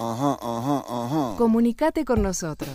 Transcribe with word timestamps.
Ajá, 0.00 0.38
ajá, 0.40 0.84
ajá. 0.88 1.34
Comunicate 1.36 2.04
con 2.04 2.22
nosotros. 2.22 2.70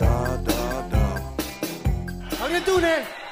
Da, 0.00 0.36
da, 0.38 0.88
da. 0.90 1.22
¡Alguien 2.42 2.64
tune! 2.64 3.23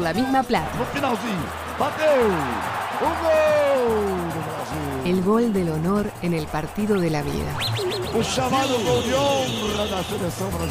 Por 0.00 0.04
la 0.04 0.14
misma 0.14 0.42
plata. 0.42 0.70
El 5.04 5.22
gol 5.22 5.52
del 5.52 5.68
honor 5.68 6.10
en 6.22 6.32
el 6.32 6.46
partido 6.46 6.98
de 6.98 7.10
la 7.10 7.22
vida. 7.22 7.54
De 8.14 8.20
honra 10.42 10.70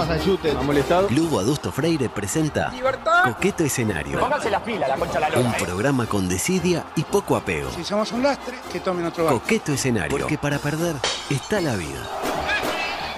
¿Ha 0.00 0.62
molestado? 0.62 1.08
Lugo 1.10 1.40
Adusto 1.40 1.72
Freire 1.72 2.08
presenta 2.08 2.70
Libertad. 2.70 3.24
Coqueto 3.24 3.64
Escenario. 3.64 4.20
las 4.28 4.62
pilas, 4.62 4.88
la 4.88 4.96
concha 4.96 5.18
la 5.18 5.28
Un 5.40 5.52
programa 5.54 6.06
con 6.06 6.28
desidia 6.28 6.84
y 6.94 7.02
poco 7.02 7.34
apego. 7.34 7.68
Si 7.72 7.82
somos 7.82 8.12
un 8.12 8.22
lastre, 8.22 8.56
que 8.72 8.78
tomen 8.78 9.06
otro 9.06 9.24
barco. 9.24 9.40
Coqueto 9.40 9.72
Escenario. 9.72 10.16
Porque 10.16 10.38
para 10.38 10.58
perder 10.58 10.94
está 11.28 11.60
la 11.60 11.74
vida. 11.74 11.98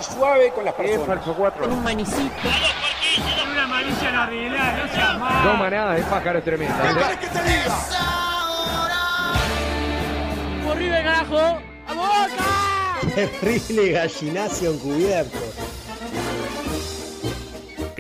Suave 0.00 0.52
con 0.54 0.64
las 0.64 0.74
personas. 0.74 1.26
No 5.44 5.54
manada 5.58 5.94
de 5.94 6.02
pájaros 6.04 6.44
tremenda. 6.44 7.18
Terrible 13.14 13.90
gallinacio 13.92 14.72
encubierto. 14.72 15.38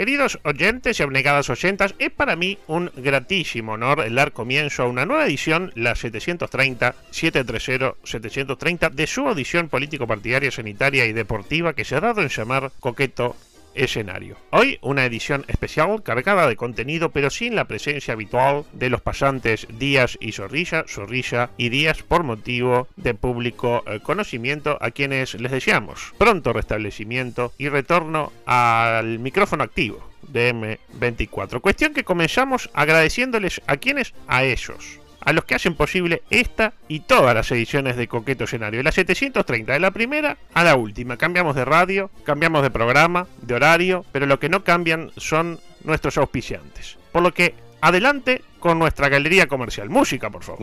Queridos 0.00 0.38
oyentes 0.44 0.98
y 0.98 1.02
abnegadas 1.02 1.50
oyentas, 1.50 1.94
es 1.98 2.10
para 2.10 2.34
mí 2.34 2.56
un 2.68 2.90
gratísimo 2.96 3.72
honor 3.72 4.00
el 4.00 4.14
dar 4.14 4.32
comienzo 4.32 4.82
a 4.82 4.86
una 4.86 5.04
nueva 5.04 5.26
edición, 5.26 5.72
la 5.74 5.94
730, 5.94 6.94
730, 7.10 7.96
730, 8.02 8.88
de 8.88 9.06
su 9.06 9.28
audición 9.28 9.68
político-partidaria, 9.68 10.50
sanitaria 10.50 11.04
y 11.04 11.12
deportiva 11.12 11.74
que 11.74 11.84
se 11.84 11.96
ha 11.96 12.00
dado 12.00 12.22
en 12.22 12.28
llamar 12.28 12.72
Coqueto 12.80 13.36
Escenario. 13.74 14.36
Hoy 14.50 14.78
una 14.82 15.04
edición 15.04 15.44
especial 15.48 16.02
cargada 16.02 16.48
de 16.48 16.56
contenido, 16.56 17.10
pero 17.10 17.30
sin 17.30 17.54
la 17.54 17.66
presencia 17.66 18.14
habitual 18.14 18.64
de 18.72 18.90
los 18.90 19.00
pasantes 19.00 19.66
Díaz 19.78 20.18
y 20.20 20.32
Zorrilla, 20.32 20.84
Zorrilla 20.88 21.50
y 21.56 21.68
Díaz 21.68 22.02
por 22.02 22.22
motivo 22.22 22.88
de 22.96 23.14
público 23.14 23.82
eh, 23.86 24.00
conocimiento 24.00 24.78
a 24.80 24.90
quienes 24.90 25.34
les 25.34 25.52
deseamos 25.52 26.12
pronto 26.18 26.52
restablecimiento 26.52 27.52
y 27.58 27.68
retorno 27.68 28.32
al 28.46 29.18
micrófono 29.18 29.64
activo 29.64 30.10
de 30.22 30.54
M24. 30.54 31.60
Cuestión 31.60 31.94
que 31.94 32.04
comenzamos 32.04 32.70
agradeciéndoles 32.72 33.62
a 33.66 33.76
quienes, 33.76 34.14
a 34.28 34.44
ellos, 34.44 34.99
a 35.20 35.32
los 35.32 35.44
que 35.44 35.54
hacen 35.54 35.74
posible 35.74 36.22
esta 36.30 36.72
y 36.88 37.00
todas 37.00 37.34
las 37.34 37.50
ediciones 37.50 37.96
de 37.96 38.08
Coqueto 38.08 38.44
Escenario. 38.44 38.78
De 38.78 38.84
la 38.84 38.92
730, 38.92 39.72
de 39.72 39.80
la 39.80 39.90
primera 39.90 40.36
a 40.54 40.64
la 40.64 40.76
última. 40.76 41.16
Cambiamos 41.16 41.54
de 41.56 41.64
radio, 41.64 42.10
cambiamos 42.24 42.62
de 42.62 42.70
programa, 42.70 43.26
de 43.42 43.54
horario, 43.54 44.04
pero 44.12 44.26
lo 44.26 44.38
que 44.38 44.48
no 44.48 44.64
cambian 44.64 45.10
son 45.16 45.60
nuestros 45.84 46.18
auspiciantes. 46.18 46.98
Por 47.12 47.22
lo 47.22 47.32
que, 47.32 47.54
adelante 47.80 48.42
con 48.58 48.78
nuestra 48.78 49.08
galería 49.08 49.46
comercial. 49.46 49.88
Música, 49.88 50.30
por 50.30 50.42
favor. 50.42 50.60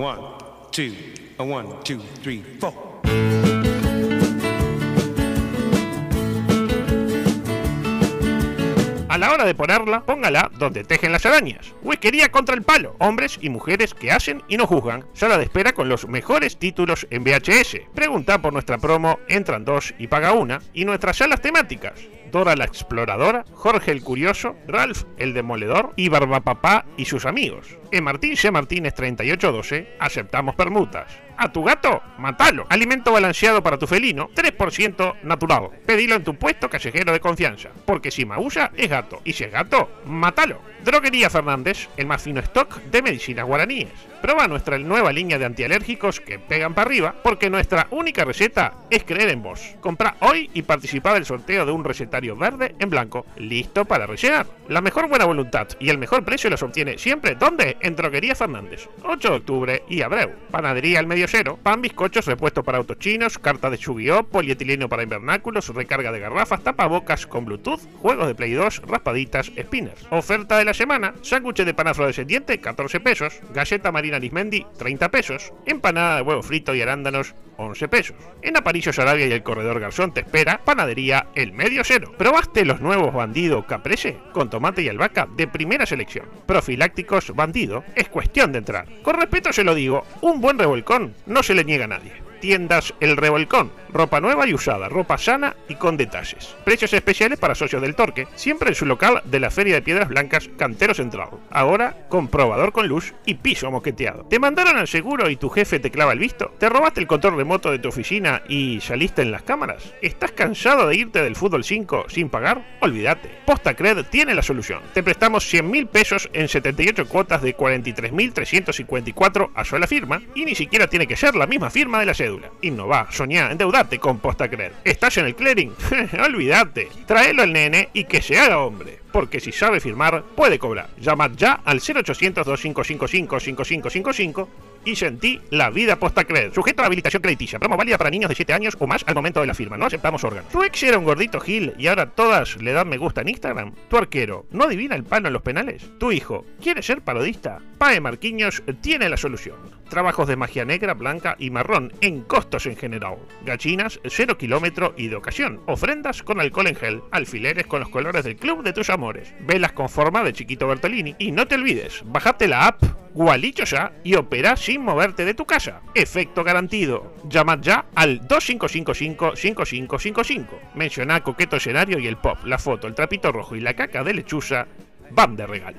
Hora 9.31 9.45
de 9.45 9.55
ponerla, 9.55 10.05
póngala 10.05 10.51
donde 10.57 10.83
tejen 10.83 11.11
las 11.11 11.25
arañas. 11.25 11.73
Whiskería 11.81 12.29
contra 12.29 12.55
el 12.55 12.63
palo. 12.63 12.95
Hombres 12.99 13.37
y 13.41 13.49
mujeres 13.49 13.93
que 13.93 14.11
hacen 14.11 14.43
y 14.47 14.57
no 14.57 14.67
juzgan. 14.67 15.05
Sala 15.13 15.37
de 15.37 15.43
espera 15.45 15.73
con 15.73 15.89
los 15.89 16.07
mejores 16.07 16.57
títulos 16.57 17.07
en 17.09 17.23
VHS. 17.23 17.81
Pregunta 17.93 18.41
por 18.41 18.53
nuestra 18.53 18.77
promo, 18.77 19.19
entran 19.27 19.65
dos 19.65 19.93
y 19.97 20.07
paga 20.07 20.33
una. 20.33 20.61
Y 20.73 20.85
nuestras 20.85 21.17
salas 21.17 21.41
temáticas. 21.41 21.99
Dora 22.31 22.55
la 22.55 22.65
Exploradora, 22.65 23.45
Jorge 23.53 23.91
el 23.91 24.03
Curioso, 24.03 24.55
Ralph 24.67 25.03
el 25.17 25.33
Demoledor 25.33 25.93
y 25.95 26.09
Barbapapá 26.09 26.85
y 26.97 27.05
sus 27.05 27.25
amigos. 27.25 27.77
En 27.91 28.03
Martín 28.03 28.35
C. 28.35 28.51
Martínez 28.51 28.93
3812 28.93 29.95
aceptamos 29.99 30.55
permutas. 30.55 31.26
A 31.39 31.51
tu 31.51 31.63
gato, 31.63 32.01
matalo. 32.17 32.65
Alimento 32.67 33.11
balanceado 33.11 33.61
para 33.61 33.77
tu 33.77 33.85
felino, 33.85 34.29
3% 34.33 35.21
natural. 35.21 35.69
Pedilo 35.85 36.15
en 36.15 36.23
tu 36.23 36.33
puesto 36.33 36.67
callejero 36.67 37.13
de 37.13 37.19
confianza. 37.19 37.69
Porque 37.85 38.09
si 38.09 38.25
maulla, 38.25 38.71
es 38.75 38.89
gato. 38.89 39.21
Y 39.23 39.33
si 39.33 39.43
es 39.43 39.51
gato, 39.51 40.01
matalo. 40.05 40.59
Droguería 40.83 41.29
Fernández, 41.29 41.89
el 41.97 42.05
más 42.05 42.21
fino 42.21 42.39
stock 42.39 42.81
de 42.83 43.01
medicinas 43.01 43.45
guaraníes. 43.45 43.89
Proba 44.21 44.47
nuestra 44.47 44.77
nueva 44.77 45.11
línea 45.11 45.37
de 45.37 45.45
antialérgicos 45.45 46.19
que 46.19 46.39
pegan 46.39 46.73
para 46.73 46.87
arriba, 46.87 47.15
porque 47.23 47.49
nuestra 47.49 47.87
única 47.91 48.25
receta 48.25 48.73
es 48.89 49.03
creer 49.03 49.29
en 49.29 49.43
vos. 49.43 49.75
Compra 49.79 50.15
hoy 50.21 50.49
y 50.53 50.63
participa 50.63 51.13
del 51.13 51.25
sorteo 51.25 51.65
de 51.65 51.71
un 51.71 51.83
recetario 51.83 52.35
verde 52.35 52.75
en 52.79 52.89
blanco, 52.89 53.25
listo 53.37 53.85
para 53.85 54.07
rellenar. 54.07 54.47
La 54.69 54.81
mejor 54.81 55.07
buena 55.07 55.25
voluntad 55.25 55.67
y 55.79 55.89
el 55.89 55.97
mejor 55.97 56.23
precio 56.23 56.49
los 56.49 56.63
obtiene 56.63 56.97
siempre, 56.97 57.35
¿dónde? 57.35 57.77
En 57.81 57.95
Droguería 57.95 58.35
Fernández. 58.35 58.87
8 59.03 59.29
de 59.29 59.35
octubre 59.35 59.83
y 59.87 60.01
Abreu. 60.01 60.31
Panadería 60.51 60.99
al 60.99 61.07
medio 61.07 61.26
pan, 61.61 61.81
bizcochos, 61.81 62.25
repuestos 62.25 62.63
para 62.63 62.77
autos 62.77 62.99
chinos, 62.99 63.37
carta 63.37 63.69
de 63.69 63.77
yu 63.77 63.95
polietileno 64.31 64.87
para 64.87 65.03
invernáculos, 65.03 65.73
recarga 65.73 66.11
de 66.11 66.19
garrafas, 66.19 66.63
tapabocas 66.63 67.27
con 67.27 67.45
Bluetooth, 67.45 67.81
juegos 67.99 68.27
de 68.27 68.35
Play 68.35 68.53
2, 68.53 68.83
raspaditas, 68.87 69.47
spinners. 69.47 70.07
Oferta 70.09 70.57
de 70.57 70.65
la 70.65 70.73
semana, 70.73 71.13
sándwich 71.21 71.63
de 71.63 71.73
pan 71.73 71.87
afrodescendiente, 71.87 72.59
14 72.59 72.99
pesos, 72.99 73.39
galleta 73.53 73.91
marina 73.91 74.19
Lismendi, 74.19 74.65
30 74.77 75.09
pesos, 75.09 75.53
empanada 75.65 76.17
de 76.17 76.21
huevo 76.21 76.43
frito 76.43 76.73
y 76.73 76.81
arándanos, 76.81 77.35
11 77.57 77.87
pesos. 77.87 78.15
En 78.41 78.57
Aparicio 78.57 78.93
Sarabia 78.93 79.27
y 79.27 79.31
el 79.31 79.43
Corredor 79.43 79.79
Garzón 79.79 80.13
te 80.13 80.21
espera 80.21 80.61
Panadería 80.63 81.27
El 81.35 81.53
Medio 81.53 81.83
Cero. 81.83 82.13
¿Probaste 82.17 82.65
los 82.65 82.81
nuevos 82.81 83.13
Bandido 83.13 83.65
Caprese? 83.65 84.17
Con 84.31 84.49
tomate 84.49 84.81
y 84.81 84.89
albahaca 84.89 85.27
de 85.35 85.47
primera 85.47 85.85
selección. 85.85 86.25
Profilácticos 86.45 87.35
Bandido, 87.35 87.83
es 87.95 88.09
cuestión 88.09 88.51
de 88.51 88.59
entrar. 88.59 88.87
Con 89.01 89.15
respeto 89.15 89.51
se 89.51 89.63
lo 89.63 89.75
digo, 89.75 90.05
un 90.21 90.41
buen 90.41 90.59
revolcón 90.59 91.13
no 91.25 91.43
se 91.43 91.55
le 91.55 91.63
niega 91.63 91.85
a 91.85 91.89
nadie. 91.89 92.26
Tiendas 92.39 92.93
El 92.99 93.17
Revolcón, 93.17 93.71
ropa 93.89 94.19
nueva 94.19 94.47
y 94.47 94.53
usada, 94.53 94.89
ropa 94.89 95.17
sana 95.17 95.55
y 95.67 95.75
con 95.75 95.97
detalles. 95.97 96.55
Precios 96.63 96.93
especiales 96.93 97.39
para 97.39 97.55
socios 97.55 97.81
del 97.81 97.95
Torque, 97.95 98.27
siempre 98.35 98.69
en 98.69 98.75
su 98.75 98.85
local 98.85 99.21
de 99.25 99.39
la 99.39 99.51
Feria 99.51 99.75
de 99.75 99.81
Piedras 99.81 100.09
Blancas, 100.09 100.49
Cantero 100.57 100.93
Central. 100.93 101.29
Ahora, 101.49 102.05
comprobador 102.09 102.71
con 102.71 102.87
luz 102.87 103.13
y 103.25 103.35
piso 103.35 103.71
moqueteado. 103.71 104.25
¿Te 104.25 104.39
mandaron 104.39 104.77
al 104.77 104.87
seguro 104.87 105.29
y 105.29 105.35
tu 105.35 105.49
jefe 105.49 105.79
te 105.79 105.91
clava 105.91 106.13
el 106.13 106.19
visto? 106.19 106.53
¿Te 106.59 106.69
robaste 106.69 106.99
el 106.99 107.07
control 107.07 107.37
remoto 107.37 107.71
de 107.71 107.79
tu 107.79 107.89
oficina 107.89 108.41
y 108.47 108.79
saliste 108.81 109.21
en 109.21 109.31
las 109.31 109.43
cámaras? 109.43 109.93
¿Estás 110.01 110.31
cansado 110.31 110.87
de 110.87 110.95
irte 110.95 111.21
del 111.21 111.35
fútbol 111.35 111.63
5 111.63 112.05
sin 112.09 112.29
pagar? 112.29 112.77
Olvídate. 112.81 113.29
PostaCred 113.45 114.05
tiene 114.05 114.33
la 114.35 114.41
solución. 114.41 114.81
Te 114.93 115.03
prestamos 115.03 115.45
100 115.47 115.69
mil 115.69 115.87
pesos 115.87 116.29
en 116.33 116.47
78 116.47 117.07
cuotas 117.07 117.41
de 117.41 117.55
43.354 117.55 119.51
a 119.53 119.63
sola 119.63 119.87
firma 119.87 120.21
y 120.35 120.45
ni 120.45 120.55
siquiera 120.55 120.87
tiene 120.87 121.07
que 121.07 121.15
ser 121.15 121.35
la 121.35 121.47
misma 121.47 121.69
firma 121.69 121.99
de 121.99 122.05
la 122.05 122.13
cédula. 122.27 122.51
Innova, 122.61 123.07
soñá, 123.09 123.51
endeudate 123.51 123.99
con 123.99 124.19
PostaCred. 124.19 124.71
¿Estás 124.83 125.17
en 125.17 125.27
el 125.27 125.35
clearing? 125.35 125.73
Olvídate. 126.25 126.89
Traelo 127.05 127.43
al 127.43 127.53
nene 127.53 127.89
y 127.93 128.03
que 128.03 128.21
se 128.21 128.37
haga 128.37 128.59
hombre. 128.59 128.99
Porque 129.11 129.39
si 129.39 129.51
sabe 129.51 129.79
firmar, 129.79 130.23
puede 130.35 130.59
cobrar. 130.59 130.89
Llamad 130.99 131.31
ya 131.35 131.61
al 131.65 131.79
0800-2555-5555 131.79 134.47
y 134.87 134.95
sentí 134.95 135.41
la 135.49 135.69
vida 135.69 135.97
PostaCred. 135.97 136.53
Sujeto 136.53 136.81
a 136.81 136.85
habilitación 136.85 137.21
crediticia. 137.21 137.59
Promo 137.59 137.75
válida 137.75 137.97
para 137.97 138.09
niños 138.09 138.29
de 138.29 138.35
7 138.35 138.53
años 138.53 138.77
o 138.79 138.87
más 138.87 139.03
al 139.05 139.15
momento 139.15 139.41
de 139.41 139.47
la 139.47 139.53
firma. 139.53 139.77
No 139.77 139.85
aceptamos 139.85 140.23
órganos. 140.23 140.49
¿Tu 140.49 140.63
ex 140.63 140.81
era 140.83 140.97
un 140.97 141.03
gordito 141.03 141.41
Gil 141.41 141.73
y 141.77 141.87
ahora 141.87 142.09
todas 142.09 142.61
le 142.61 142.71
dan 142.71 142.87
me 142.87 142.97
gusta 142.97 143.21
en 143.21 143.29
Instagram? 143.29 143.73
¿Tu 143.89 143.97
arquero 143.97 144.45
no 144.51 144.63
adivina 144.63 144.95
el 144.95 145.03
palo 145.03 145.27
en 145.27 145.33
los 145.33 145.41
penales? 145.41 145.89
¿Tu 145.99 146.13
hijo 146.13 146.45
quiere 146.61 146.81
ser 146.81 147.01
parodista? 147.01 147.59
Pae 147.77 147.99
Marquiños 147.99 148.63
tiene 148.81 149.09
la 149.09 149.17
solución. 149.17 149.77
Trabajos 149.89 150.27
de 150.27 150.35
magia 150.35 150.65
negra, 150.65 150.93
blanca 150.93 151.35
y 151.39 151.49
marrón 151.49 151.93
en 152.01 152.21
costos 152.21 152.65
en 152.65 152.75
general. 152.75 153.17
Gallinas, 153.45 153.99
0 154.05 154.37
kilómetro 154.37 154.93
y 154.97 155.07
de 155.07 155.15
ocasión. 155.15 155.61
Ofrendas 155.65 156.23
con 156.23 156.39
alcohol 156.39 156.67
en 156.67 156.75
gel. 156.75 157.01
Alfileres 157.11 157.67
con 157.67 157.79
los 157.79 157.89
colores 157.89 158.25
del 158.25 158.35
club 158.35 158.63
de 158.63 158.73
tus 158.73 158.89
amores. 158.89 159.06
Velas 159.39 159.71
con 159.71 159.89
forma 159.89 160.23
de 160.23 160.33
chiquito 160.33 160.67
Bertolini. 160.67 161.15
Y 161.19 161.31
no 161.31 161.47
te 161.47 161.55
olvides, 161.55 162.01
bajate 162.05 162.47
la 162.47 162.67
app 162.67 162.83
Gualicho 163.17 163.63
ya 163.63 163.93
y 164.03 164.13
opera 164.13 164.55
sin 164.55 164.83
moverte 164.83 165.25
de 165.25 165.33
tu 165.33 165.45
casa. 165.45 165.81
Efecto 165.95 166.43
garantido. 166.43 167.15
Llamad 167.27 167.57
ya 167.61 167.85
al 167.95 168.21
2555-5555. 168.27 170.45
Menciona 170.75 171.23
coqueto 171.23 171.55
escenario 171.55 171.97
y 171.97 172.05
el 172.05 172.17
pop, 172.17 172.37
la 172.45 172.59
foto, 172.59 172.85
el 172.85 172.93
trapito 172.93 173.31
rojo 173.31 173.55
y 173.55 173.59
la 173.59 173.73
caca 173.73 174.03
de 174.03 174.13
lechuza 174.13 174.67
van 175.09 175.35
de 175.35 175.47
regalo. 175.47 175.77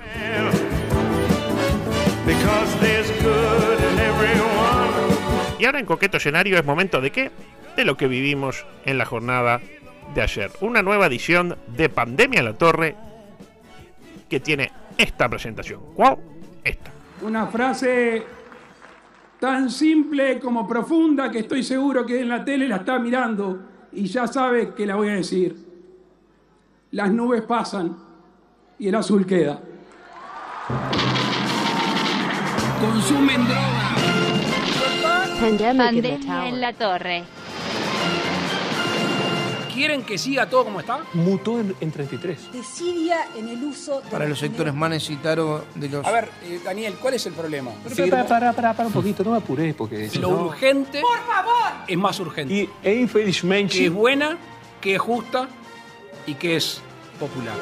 Y 5.60 5.64
ahora 5.64 5.78
en 5.78 5.86
coqueto 5.86 6.16
escenario 6.16 6.58
es 6.58 6.64
momento 6.64 7.00
de 7.00 7.12
qué? 7.12 7.31
De 7.76 7.84
lo 7.84 7.96
que 7.96 8.08
vivimos 8.08 8.66
en 8.84 8.98
la 8.98 9.04
jornada 9.04 9.60
de 10.12 10.22
ayer. 10.22 10.50
Una 10.60 10.82
nueva 10.82 11.06
edición 11.06 11.56
de 11.69 11.88
Pandemia 11.88 12.40
en 12.40 12.46
la 12.46 12.54
Torre 12.54 12.96
que 14.28 14.40
tiene 14.40 14.70
esta 14.96 15.28
presentación. 15.28 15.80
¿Cuál? 15.94 16.19
Esta. 16.62 16.90
Una 17.22 17.46
frase 17.46 18.25
tan 19.40 19.70
simple 19.70 20.38
como 20.38 20.66
profunda 20.66 21.30
que 21.30 21.40
estoy 21.40 21.62
seguro 21.62 22.04
que 22.04 22.20
en 22.20 22.28
la 22.28 22.44
tele 22.44 22.69
la 22.69 22.76
está 22.76 22.98
mirando 22.98 23.60
y 23.92 24.06
ya 24.06 24.26
sabe 24.26 24.75
que 24.75 24.86
la 24.86 24.96
voy 24.96 25.08
a 25.08 25.14
decir. 25.14 25.56
Las 26.90 27.10
nubes 27.10 27.42
pasan 27.42 27.96
y 28.78 28.88
el 28.88 28.94
azul 28.94 29.26
queda. 29.26 29.60
Consumen 32.81 33.44
droga. 33.44 33.78
Pandemia 35.40 36.48
en 36.48 36.60
la 36.60 36.72
torre. 36.72 37.24
¿Quieren 39.78 40.02
que 40.02 40.19
siga 40.19 40.50
todo 40.50 40.64
como 40.64 40.80
está? 40.80 40.98
Mutó 41.14 41.60
en, 41.60 41.72
en 41.80 41.92
33. 41.92 42.50
Desidia 42.52 43.28
en 43.36 43.48
el 43.48 43.62
uso 43.62 44.00
de 44.00 44.10
Para 44.10 44.26
los 44.26 44.36
sectores 44.40 44.75
más 44.75 44.90
necesitados 44.90 45.62
de 45.76 45.88
los... 45.88 46.04
A 46.04 46.10
ver, 46.10 46.28
eh, 46.42 46.60
Daniel, 46.64 46.96
¿cuál 47.00 47.14
es 47.14 47.25
el 47.26 47.32
problema? 47.32 47.70
Pero 47.94 48.10
para, 48.10 48.26
para, 48.26 48.53
para, 48.53 48.74
para 48.74 48.86
un 48.88 48.93
poquito, 48.93 49.22
no 49.22 49.31
me 49.31 49.36
apuré 49.36 49.74
porque... 49.74 50.10
si 50.10 50.19
Lo 50.19 50.31
no- 50.32 50.46
urgente 50.46 51.00
¡Por 51.00 51.19
favor! 51.20 51.84
es 51.86 51.96
más 51.96 52.19
urgente. 52.19 52.53
Y, 52.53 52.69
e 52.82 52.94
infelizmente... 52.96 53.79
que 53.79 53.86
es 53.86 53.93
buena, 53.93 54.36
que 54.81 54.96
es 54.96 55.00
justa 55.00 55.48
y 56.26 56.34
que 56.34 56.56
es 56.56 56.81
popular. 57.20 57.55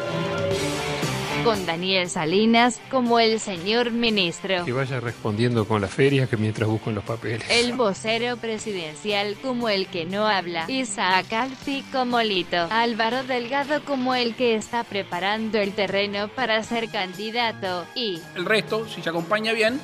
Con 1.46 1.64
Daniel 1.64 2.10
Salinas 2.10 2.80
como 2.90 3.20
el 3.20 3.38
señor 3.38 3.92
ministro. 3.92 4.64
Que 4.64 4.72
vaya 4.72 4.98
respondiendo 4.98 5.64
con 5.64 5.80
la 5.80 5.86
feria 5.86 6.26
que 6.26 6.36
mientras 6.36 6.68
busco 6.68 6.90
en 6.90 6.96
los 6.96 7.04
papeles. 7.04 7.48
El 7.48 7.74
vocero 7.74 8.36
presidencial 8.36 9.36
como 9.40 9.68
el 9.68 9.86
que 9.86 10.06
no 10.06 10.26
habla. 10.26 10.64
Isaac 10.68 11.32
Alfi 11.32 11.84
como 11.92 12.20
Lito. 12.20 12.66
Álvaro 12.68 13.22
Delgado 13.22 13.84
como 13.84 14.16
el 14.16 14.34
que 14.34 14.56
está 14.56 14.82
preparando 14.82 15.58
el 15.58 15.72
terreno 15.72 16.26
para 16.26 16.64
ser 16.64 16.88
candidato. 16.90 17.86
Y, 17.94 18.18
El 18.34 18.44
resto, 18.44 18.88
si 18.88 19.00
se 19.00 19.10
acompaña 19.10 19.52
bien, 19.52 19.80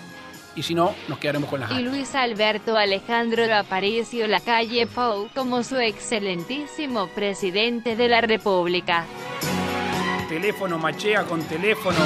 y 0.57 0.65
si 0.65 0.75
no, 0.75 0.97
nos 1.07 1.19
quedaremos 1.19 1.49
con 1.49 1.61
las 1.61 1.71
y. 1.71 1.79
Luis 1.79 2.15
Alberto 2.17 2.77
Alejandro 2.77 3.45
Aparicio 3.55 4.27
Lacalle 4.27 4.89
Pou 4.89 5.29
como 5.33 5.63
su 5.63 5.77
excelentísimo 5.77 7.07
presidente 7.07 7.95
de 7.95 8.09
la 8.09 8.21
República. 8.21 9.07
Teléfono 10.33 10.79
machea 10.79 11.25
con 11.25 11.43
teléfono. 11.43 11.99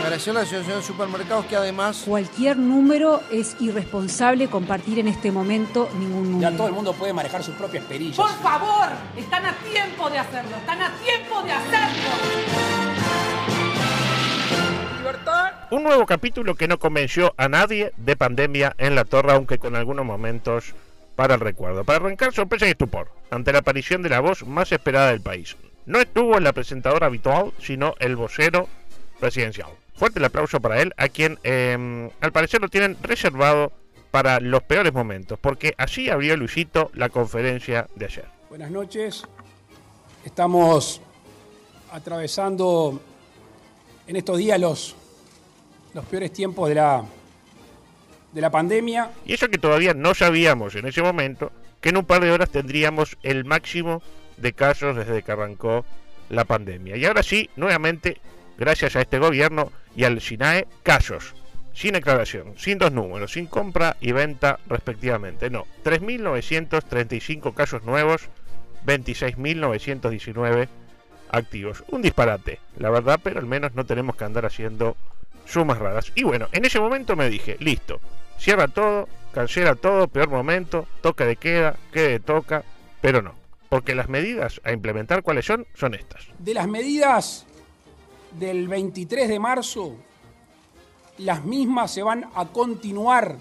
Agradecer 0.00 0.30
a 0.30 0.34
la 0.36 0.40
Asociación 0.40 0.78
de 0.78 0.82
Supermercados 0.82 1.44
que 1.44 1.54
además... 1.54 2.04
Cualquier 2.06 2.56
número 2.56 3.20
es 3.30 3.56
irresponsable 3.60 4.48
compartir 4.48 4.98
en 4.98 5.08
este 5.08 5.30
momento 5.30 5.90
ningún 5.98 6.40
Ya 6.40 6.48
número. 6.48 6.56
todo 6.56 6.66
el 6.68 6.72
mundo 6.72 6.94
puede 6.94 7.12
manejar 7.12 7.42
sus 7.42 7.54
propias 7.56 7.84
perillas. 7.84 8.16
Por 8.16 8.30
favor, 8.40 8.88
están 9.18 9.44
a 9.44 9.52
tiempo 9.56 10.08
de 10.08 10.18
hacerlo, 10.18 10.56
están 10.56 10.80
a 10.80 10.92
tiempo 10.94 11.42
de 11.42 11.52
hacerlo. 11.52 12.10
Libertad. 14.96 15.52
Un 15.72 15.82
nuevo 15.82 16.06
capítulo 16.06 16.54
que 16.54 16.68
no 16.68 16.78
convenció 16.78 17.34
a 17.36 17.50
nadie 17.50 17.92
de 17.98 18.16
pandemia 18.16 18.74
en 18.78 18.94
la 18.94 19.04
torre, 19.04 19.32
aunque 19.32 19.58
con 19.58 19.76
algunos 19.76 20.06
momentos 20.06 20.74
para 21.16 21.34
el 21.34 21.40
recuerdo. 21.40 21.84
Para 21.84 21.98
arrancar, 21.98 22.32
sorpresa 22.32 22.66
y 22.66 22.70
estupor, 22.70 23.10
ante 23.30 23.52
la 23.52 23.58
aparición 23.58 24.02
de 24.02 24.08
la 24.08 24.20
voz 24.20 24.46
más 24.46 24.72
esperada 24.72 25.10
del 25.10 25.20
país. 25.20 25.54
No 25.84 26.00
estuvo 26.00 26.38
la 26.38 26.52
presentadora 26.52 27.06
habitual, 27.06 27.52
sino 27.58 27.94
el 27.98 28.16
vocero 28.16 28.68
presidencial. 29.18 29.68
Fuerte 29.94 30.20
el 30.20 30.24
aplauso 30.24 30.60
para 30.60 30.80
él, 30.80 30.92
a 30.96 31.08
quien 31.08 31.38
eh, 31.42 32.10
al 32.20 32.32
parecer 32.32 32.60
lo 32.60 32.68
tienen 32.68 32.96
reservado 33.02 33.72
para 34.10 34.40
los 34.40 34.62
peores 34.62 34.92
momentos, 34.92 35.38
porque 35.40 35.74
así 35.78 36.10
abrió 36.10 36.36
Luisito 36.36 36.90
la 36.94 37.08
conferencia 37.08 37.88
de 37.94 38.04
ayer. 38.04 38.24
Buenas 38.48 38.70
noches. 38.70 39.24
Estamos 40.24 41.00
atravesando 41.90 43.00
en 44.06 44.16
estos 44.16 44.38
días 44.38 44.60
los, 44.60 44.94
los 45.94 46.04
peores 46.04 46.32
tiempos 46.32 46.68
de 46.68 46.76
la, 46.76 47.04
de 48.32 48.40
la 48.40 48.50
pandemia. 48.50 49.10
Y 49.24 49.32
eso 49.32 49.48
que 49.48 49.58
todavía 49.58 49.94
no 49.94 50.14
sabíamos 50.14 50.74
en 50.74 50.86
ese 50.86 51.02
momento, 51.02 51.50
que 51.80 51.88
en 51.88 51.96
un 51.96 52.04
par 52.04 52.22
de 52.22 52.30
horas 52.30 52.50
tendríamos 52.50 53.16
el 53.22 53.44
máximo 53.44 54.02
de 54.36 54.52
casos 54.52 54.96
desde 54.96 55.22
que 55.22 55.32
arrancó 55.32 55.84
la 56.28 56.44
pandemia. 56.44 56.96
Y 56.96 57.04
ahora 57.04 57.22
sí, 57.22 57.50
nuevamente, 57.56 58.18
gracias 58.58 58.96
a 58.96 59.00
este 59.00 59.18
gobierno 59.18 59.70
y 59.94 60.04
al 60.04 60.20
SINAE, 60.20 60.66
casos. 60.82 61.34
Sin 61.74 61.96
aclaración, 61.96 62.54
sin 62.58 62.76
dos 62.78 62.92
números, 62.92 63.32
sin 63.32 63.46
compra 63.46 63.96
y 64.00 64.12
venta 64.12 64.58
respectivamente. 64.66 65.48
No, 65.48 65.66
3.935 65.84 67.54
casos 67.54 67.82
nuevos, 67.84 68.28
26.919 68.84 70.68
activos. 71.30 71.82
Un 71.88 72.02
disparate, 72.02 72.60
la 72.76 72.90
verdad, 72.90 73.20
pero 73.22 73.40
al 73.40 73.46
menos 73.46 73.74
no 73.74 73.86
tenemos 73.86 74.16
que 74.16 74.24
andar 74.24 74.44
haciendo 74.44 74.96
sumas 75.46 75.78
raras. 75.78 76.12
Y 76.14 76.24
bueno, 76.24 76.48
en 76.52 76.64
ese 76.64 76.78
momento 76.78 77.16
me 77.16 77.30
dije, 77.30 77.56
listo, 77.58 78.00
cierra 78.38 78.68
todo, 78.68 79.08
cancela 79.32 79.74
todo, 79.74 80.08
peor 80.08 80.28
momento, 80.28 80.86
toca 81.00 81.24
de 81.24 81.36
queda, 81.36 81.76
quede 81.92 82.08
de 82.10 82.20
toca, 82.20 82.64
pero 83.00 83.22
no. 83.22 83.41
Porque 83.72 83.94
las 83.94 84.10
medidas 84.10 84.60
a 84.64 84.72
implementar, 84.72 85.22
¿cuáles 85.22 85.46
son? 85.46 85.66
Son 85.72 85.94
estas. 85.94 86.26
De 86.38 86.52
las 86.52 86.68
medidas 86.68 87.46
del 88.38 88.68
23 88.68 89.30
de 89.30 89.38
marzo, 89.38 89.96
las 91.16 91.42
mismas 91.46 91.90
se 91.90 92.02
van 92.02 92.26
a 92.34 92.44
continuar 92.48 93.38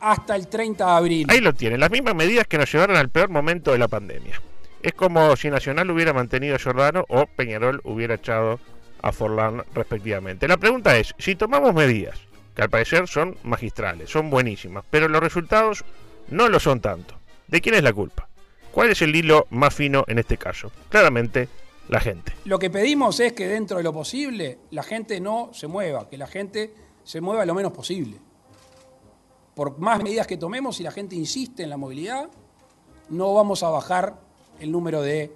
hasta 0.00 0.34
el 0.34 0.48
30 0.48 0.84
de 0.84 0.90
abril. 0.90 1.26
Ahí 1.30 1.40
lo 1.40 1.52
tienen, 1.52 1.78
las 1.78 1.92
mismas 1.92 2.16
medidas 2.16 2.48
que 2.48 2.58
nos 2.58 2.72
llevaron 2.72 2.96
al 2.96 3.08
peor 3.08 3.28
momento 3.28 3.70
de 3.70 3.78
la 3.78 3.86
pandemia. 3.86 4.42
Es 4.82 4.94
como 4.94 5.36
si 5.36 5.48
Nacional 5.48 5.88
hubiera 5.88 6.12
mantenido 6.12 6.56
a 6.56 6.58
Giordano 6.58 7.04
o 7.08 7.26
Peñarol 7.26 7.80
hubiera 7.84 8.16
echado 8.16 8.58
a 9.00 9.12
Forlán 9.12 9.62
respectivamente. 9.74 10.48
La 10.48 10.56
pregunta 10.56 10.96
es, 10.96 11.14
si 11.18 11.36
tomamos 11.36 11.72
medidas, 11.72 12.18
que 12.56 12.62
al 12.62 12.68
parecer 12.68 13.06
son 13.06 13.38
magistrales, 13.44 14.10
son 14.10 14.28
buenísimas, 14.28 14.82
pero 14.90 15.06
los 15.06 15.22
resultados 15.22 15.84
no 16.30 16.48
lo 16.48 16.58
son 16.58 16.80
tanto, 16.80 17.14
¿de 17.46 17.60
quién 17.60 17.76
es 17.76 17.84
la 17.84 17.92
culpa? 17.92 18.26
¿Cuál 18.72 18.90
es 18.90 19.02
el 19.02 19.14
hilo 19.14 19.46
más 19.50 19.74
fino 19.74 20.04
en 20.06 20.18
este 20.18 20.36
caso? 20.36 20.70
Claramente, 20.88 21.48
la 21.88 22.00
gente. 22.00 22.32
Lo 22.44 22.58
que 22.58 22.70
pedimos 22.70 23.18
es 23.20 23.32
que 23.32 23.48
dentro 23.48 23.78
de 23.78 23.82
lo 23.82 23.92
posible 23.92 24.58
la 24.70 24.82
gente 24.82 25.20
no 25.20 25.50
se 25.52 25.66
mueva, 25.66 26.08
que 26.08 26.16
la 26.16 26.26
gente 26.26 26.72
se 27.02 27.20
mueva 27.20 27.44
lo 27.44 27.54
menos 27.54 27.72
posible. 27.72 28.18
Por 29.54 29.78
más 29.78 30.02
medidas 30.02 30.26
que 30.26 30.36
tomemos, 30.36 30.76
si 30.76 30.84
la 30.84 30.92
gente 30.92 31.16
insiste 31.16 31.64
en 31.64 31.70
la 31.70 31.76
movilidad, 31.76 32.30
no 33.08 33.34
vamos 33.34 33.62
a 33.64 33.70
bajar 33.70 34.20
el 34.60 34.70
número 34.70 35.02
de 35.02 35.32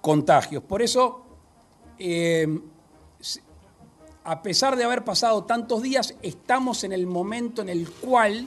contagios. 0.00 0.62
Por 0.62 0.82
eso, 0.82 1.24
eh, 1.98 2.46
a 4.22 4.42
pesar 4.42 4.76
de 4.76 4.84
haber 4.84 5.02
pasado 5.04 5.44
tantos 5.44 5.82
días, 5.82 6.14
estamos 6.22 6.84
en 6.84 6.92
el 6.92 7.06
momento 7.06 7.60
en 7.60 7.68
el 7.68 7.90
cual 7.90 8.46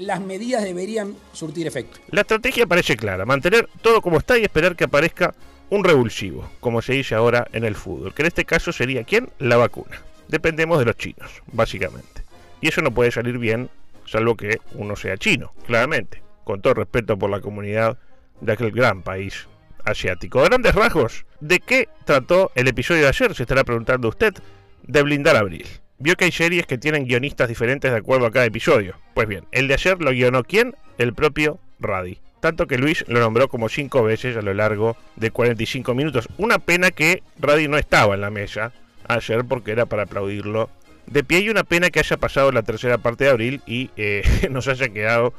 las 0.00 0.20
medidas 0.20 0.64
deberían 0.64 1.14
surtir 1.32 1.66
efecto. 1.66 2.00
La 2.10 2.22
estrategia 2.22 2.66
parece 2.66 2.96
clara, 2.96 3.26
mantener 3.26 3.68
todo 3.82 4.00
como 4.00 4.18
está 4.18 4.38
y 4.38 4.42
esperar 4.42 4.74
que 4.74 4.84
aparezca 4.84 5.34
un 5.68 5.84
revulsivo, 5.84 6.50
como 6.58 6.82
se 6.82 6.94
dice 6.94 7.14
ahora 7.14 7.46
en 7.52 7.64
el 7.64 7.76
fútbol, 7.76 8.14
que 8.14 8.22
en 8.22 8.26
este 8.26 8.44
caso 8.44 8.72
sería 8.72 9.04
¿quién? 9.04 9.28
La 9.38 9.56
vacuna. 9.56 10.00
Dependemos 10.28 10.78
de 10.78 10.86
los 10.86 10.96
chinos, 10.96 11.42
básicamente. 11.52 12.22
Y 12.60 12.68
eso 12.68 12.80
no 12.80 12.92
puede 12.92 13.10
salir 13.10 13.38
bien, 13.38 13.68
salvo 14.06 14.36
que 14.36 14.58
uno 14.74 14.96
sea 14.96 15.18
chino, 15.18 15.52
claramente, 15.66 16.22
con 16.44 16.62
todo 16.62 16.74
respeto 16.74 17.18
por 17.18 17.30
la 17.30 17.40
comunidad 17.40 17.98
de 18.40 18.52
aquel 18.52 18.72
gran 18.72 19.02
país 19.02 19.48
asiático. 19.84 20.42
Grandes 20.42 20.74
rasgos, 20.74 21.26
¿de 21.40 21.60
qué 21.60 21.88
trató 22.04 22.52
el 22.54 22.68
episodio 22.68 23.02
de 23.02 23.08
ayer? 23.08 23.34
Se 23.34 23.42
estará 23.42 23.64
preguntando 23.64 24.08
usted, 24.08 24.34
de 24.82 25.02
blindar 25.02 25.36
Abril. 25.36 25.66
Vio 26.00 26.16
que 26.16 26.24
hay 26.24 26.32
series 26.32 26.66
que 26.66 26.78
tienen 26.78 27.06
guionistas 27.06 27.48
diferentes 27.48 27.90
de 27.90 27.98
acuerdo 27.98 28.26
a 28.26 28.32
cada 28.32 28.46
episodio. 28.46 28.96
Pues 29.14 29.28
bien, 29.28 29.44
el 29.52 29.68
de 29.68 29.74
ayer 29.74 30.00
lo 30.02 30.10
guionó 30.10 30.42
quién? 30.42 30.74
El 30.98 31.14
propio 31.14 31.58
Radi 31.78 32.18
tanto 32.40 32.66
que 32.66 32.78
Luis 32.78 33.04
lo 33.06 33.20
nombró 33.20 33.48
como 33.48 33.68
cinco 33.68 34.02
veces 34.02 34.36
a 34.36 34.42
lo 34.42 34.54
largo 34.54 34.96
de 35.16 35.30
45 35.30 35.94
minutos. 35.94 36.28
Una 36.38 36.58
pena 36.58 36.90
que 36.90 37.22
Radi 37.38 37.68
no 37.68 37.76
estaba 37.76 38.14
en 38.14 38.22
la 38.22 38.30
mesa 38.30 38.72
ayer 39.06 39.44
porque 39.44 39.72
era 39.72 39.86
para 39.86 40.04
aplaudirlo 40.04 40.70
de 41.06 41.22
pie 41.24 41.40
y 41.40 41.50
una 41.50 41.64
pena 41.64 41.90
que 41.90 42.00
haya 42.00 42.16
pasado 42.16 42.50
la 42.52 42.62
tercera 42.62 42.98
parte 42.98 43.24
de 43.24 43.30
abril 43.30 43.60
y 43.66 43.90
eh, 43.96 44.22
nos 44.50 44.68
haya 44.68 44.88
quedado 44.88 45.34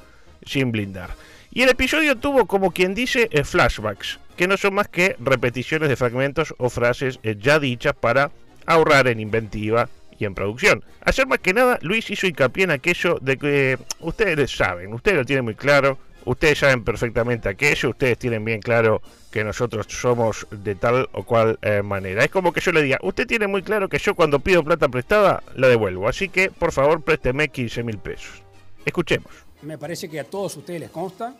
sin 0.46 0.72
blindar. 0.72 1.10
Y 1.52 1.64
el 1.64 1.70
episodio 1.70 2.18
tuvo 2.18 2.46
como 2.46 2.72
quien 2.72 2.94
dice 2.94 3.28
eh, 3.32 3.44
flashbacks, 3.44 4.20
que 4.38 4.48
no 4.48 4.56
son 4.58 4.76
más 4.76 4.88
que 4.88 5.16
repeticiones 5.20 5.90
de 5.90 5.96
fragmentos 5.96 6.54
o 6.58 6.70
frases 6.70 7.20
eh, 7.24 7.36
ya 7.38 7.60
dichas 7.60 7.94
para 7.94 8.32
ahorrar 8.66 9.08
en 9.08 9.20
inventiva 9.20 9.90
y 10.22 10.26
en 10.26 10.36
producción. 10.36 10.84
Ayer 11.02 11.28
más 11.28 11.40
que 11.40 11.54
nada 11.54 11.80
Luis 11.82 12.10
hizo 12.10 12.28
hincapié 12.28 12.66
en 12.66 12.72
aquello 12.72 13.18
de 13.22 13.38
que 13.38 13.78
ustedes 14.00 14.52
saben, 14.52 14.94
ustedes 14.94 15.18
lo 15.18 15.26
tienen 15.26 15.46
muy 15.46 15.56
claro, 15.56 15.98
Ustedes 16.24 16.60
saben 16.60 16.84
perfectamente 16.84 17.50
aquello, 17.50 17.90
ustedes 17.90 18.18
tienen 18.20 18.46
bien 18.46 18.62
claro 18.62 19.02
que 19.32 19.44
nosotros 19.44 19.88
somos 19.90 20.46
de 20.52 20.76
tal 20.76 21.10
o 21.14 21.24
cual 21.24 21.58
eh, 21.64 21.82
manera. 21.82 22.24
Es 22.24 22.30
como 22.30 22.54
que 22.54 22.62
yo 22.62 22.72
le 22.72 22.84
diga, 22.84 23.00
usted 23.02 23.26
tiene 23.26 23.48
muy 23.48 23.64
claro 23.64 23.90
que 23.90 23.98
yo 23.98 24.14
cuando 24.14 24.40
pido 24.40 24.64
plata 24.64 24.88
prestada 24.88 25.42
la 25.56 25.68
devuelvo, 25.68 26.08
así 26.08 26.30
que 26.30 26.52
por 26.52 26.72
favor 26.72 27.02
présteme 27.02 27.50
15 27.50 27.84
mil 27.84 27.98
pesos. 27.98 28.44
Escuchemos. 28.86 29.32
Me 29.64 29.78
parece 29.78 30.10
que 30.10 30.20
a 30.20 30.24
todos 30.24 30.58
ustedes 30.58 30.80
les 30.80 30.92
consta 30.92 31.36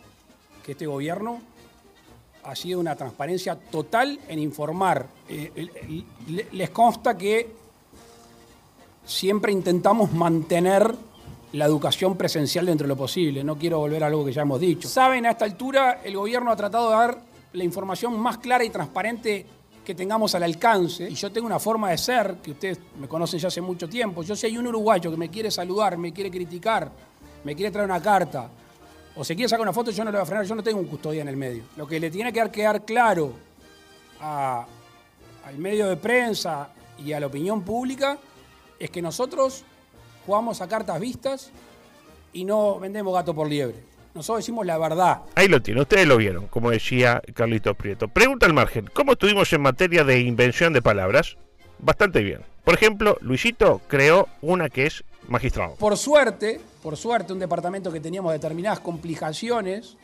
que 0.64 0.72
este 0.72 0.86
gobierno 0.86 1.40
ha 2.44 2.56
sido 2.56 2.80
una 2.80 2.96
transparencia 2.96 3.54
total 3.54 4.18
en 4.28 4.40
informar. 4.40 5.06
Eh, 5.28 5.70
les 6.50 6.70
consta 6.70 7.16
que 7.16 7.61
siempre 9.04 9.52
intentamos 9.52 10.12
mantener 10.12 10.94
la 11.52 11.66
educación 11.66 12.16
presencial 12.16 12.66
dentro 12.66 12.84
de 12.84 12.88
lo 12.88 12.96
posible. 12.96 13.44
No 13.44 13.58
quiero 13.58 13.78
volver 13.78 14.02
a 14.04 14.06
algo 14.06 14.24
que 14.24 14.32
ya 14.32 14.42
hemos 14.42 14.60
dicho. 14.60 14.88
Saben, 14.88 15.26
a 15.26 15.30
esta 15.30 15.44
altura 15.44 16.00
el 16.02 16.16
gobierno 16.16 16.50
ha 16.50 16.56
tratado 16.56 16.90
de 16.90 16.96
dar 16.96 17.18
la 17.52 17.64
información 17.64 18.18
más 18.18 18.38
clara 18.38 18.64
y 18.64 18.70
transparente 18.70 19.44
que 19.84 19.94
tengamos 19.94 20.34
al 20.34 20.44
alcance. 20.44 21.10
Y 21.10 21.14
yo 21.14 21.30
tengo 21.30 21.46
una 21.46 21.58
forma 21.58 21.90
de 21.90 21.98
ser, 21.98 22.36
que 22.42 22.52
ustedes 22.52 22.78
me 22.98 23.08
conocen 23.08 23.38
ya 23.38 23.48
hace 23.48 23.60
mucho 23.60 23.88
tiempo. 23.88 24.22
Yo 24.22 24.34
si 24.34 24.46
hay 24.46 24.56
un 24.56 24.66
uruguayo 24.66 25.10
que 25.10 25.16
me 25.16 25.28
quiere 25.28 25.50
saludar, 25.50 25.98
me 25.98 26.12
quiere 26.12 26.30
criticar, 26.30 26.90
me 27.44 27.54
quiere 27.54 27.70
traer 27.70 27.88
una 27.88 28.00
carta, 28.00 28.48
o 29.14 29.24
se 29.24 29.34
quiere 29.34 29.48
sacar 29.48 29.62
una 29.62 29.74
foto, 29.74 29.90
yo 29.90 30.04
no 30.04 30.10
le 30.10 30.16
voy 30.16 30.22
a 30.22 30.26
frenar, 30.26 30.46
yo 30.46 30.54
no 30.54 30.62
tengo 30.62 30.80
un 30.80 30.86
custodia 30.86 31.20
en 31.20 31.28
el 31.28 31.36
medio. 31.36 31.64
Lo 31.76 31.86
que 31.86 32.00
le 32.00 32.10
tiene 32.10 32.32
que 32.32 32.48
quedar 32.50 32.82
claro 32.84 33.32
al 34.20 35.58
medio 35.58 35.88
de 35.88 35.96
prensa 35.96 36.70
y 37.04 37.12
a 37.12 37.20
la 37.20 37.26
opinión 37.26 37.62
pública 37.62 38.16
es 38.82 38.90
que 38.90 39.00
nosotros 39.00 39.62
jugamos 40.26 40.60
a 40.60 40.68
cartas 40.68 40.98
vistas 40.98 41.52
y 42.32 42.44
no 42.44 42.80
vendemos 42.80 43.14
gato 43.14 43.32
por 43.32 43.48
liebre. 43.48 43.76
Nosotros 44.12 44.44
decimos 44.44 44.66
la 44.66 44.76
verdad. 44.76 45.22
Ahí 45.36 45.46
lo 45.46 45.62
tiene, 45.62 45.80
ustedes 45.80 46.06
lo 46.06 46.16
vieron, 46.16 46.48
como 46.48 46.70
decía 46.70 47.22
Carlitos 47.32 47.76
Prieto. 47.76 48.08
Pregunta 48.08 48.44
al 48.44 48.52
margen, 48.52 48.90
¿cómo 48.92 49.12
estuvimos 49.12 49.52
en 49.52 49.62
materia 49.62 50.02
de 50.02 50.18
invención 50.18 50.72
de 50.72 50.82
palabras? 50.82 51.36
Bastante 51.78 52.22
bien. 52.22 52.40
Por 52.64 52.74
ejemplo, 52.74 53.16
Luisito 53.20 53.80
creó 53.86 54.28
una 54.40 54.68
que 54.68 54.86
es 54.86 55.04
magistral. 55.28 55.70
Por 55.78 55.96
suerte, 55.96 56.60
por 56.82 56.96
suerte, 56.96 57.32
un 57.32 57.38
departamento 57.38 57.92
que 57.92 58.00
teníamos 58.00 58.32
determinadas 58.32 58.80
complicaciones, 58.80 59.96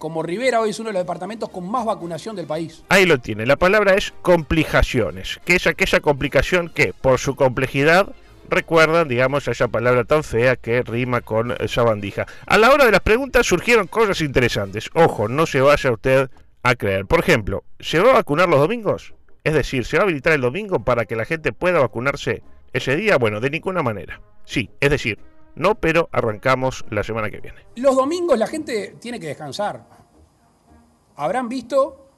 como 0.00 0.24
Rivera 0.24 0.60
hoy 0.60 0.70
es 0.70 0.80
uno 0.80 0.88
de 0.88 0.94
los 0.94 1.02
departamentos 1.02 1.48
con 1.50 1.70
más 1.70 1.84
vacunación 1.84 2.34
del 2.34 2.46
país. 2.46 2.82
Ahí 2.88 3.06
lo 3.06 3.18
tiene, 3.18 3.46
la 3.46 3.54
palabra 3.54 3.94
es 3.94 4.12
complicaciones, 4.22 5.40
que 5.44 5.54
es 5.54 5.68
aquella 5.68 6.00
complicación 6.00 6.68
que, 6.68 6.92
por 6.92 7.20
su 7.20 7.36
complejidad, 7.36 8.12
recuerdan, 8.48 9.06
digamos, 9.06 9.46
esa 9.46 9.68
palabra 9.68 10.02
tan 10.02 10.24
fea 10.24 10.56
que 10.56 10.82
rima 10.82 11.20
con 11.20 11.54
sabandija. 11.68 12.26
A 12.46 12.58
la 12.58 12.72
hora 12.72 12.86
de 12.86 12.90
las 12.90 13.02
preguntas 13.02 13.46
surgieron 13.46 13.86
cosas 13.86 14.20
interesantes. 14.22 14.90
Ojo, 14.94 15.28
no 15.28 15.46
se 15.46 15.60
vaya 15.60 15.92
usted 15.92 16.30
a 16.64 16.74
creer. 16.74 17.06
Por 17.06 17.20
ejemplo, 17.20 17.62
¿se 17.78 18.00
va 18.00 18.10
a 18.10 18.14
vacunar 18.14 18.48
los 18.48 18.58
domingos? 18.58 19.14
Es 19.44 19.54
decir, 19.54 19.84
¿se 19.84 19.96
va 19.96 20.02
a 20.02 20.04
habilitar 20.06 20.32
el 20.32 20.40
domingo 20.40 20.84
para 20.84 21.04
que 21.04 21.14
la 21.14 21.24
gente 21.24 21.52
pueda 21.52 21.78
vacunarse 21.78 22.42
ese 22.72 22.96
día? 22.96 23.16
Bueno, 23.18 23.38
de 23.40 23.50
ninguna 23.50 23.82
manera. 23.82 24.20
Sí, 24.44 24.70
es 24.80 24.90
decir, 24.90 25.18
no, 25.54 25.74
pero 25.74 26.08
arrancamos 26.12 26.84
la 26.90 27.02
semana 27.02 27.30
que 27.30 27.40
viene. 27.40 27.64
Los 27.76 27.96
domingos 27.96 28.38
la 28.38 28.46
gente 28.46 28.96
tiene 29.00 29.18
que 29.18 29.28
descansar. 29.28 29.84
Habrán 31.16 31.48
visto 31.48 32.08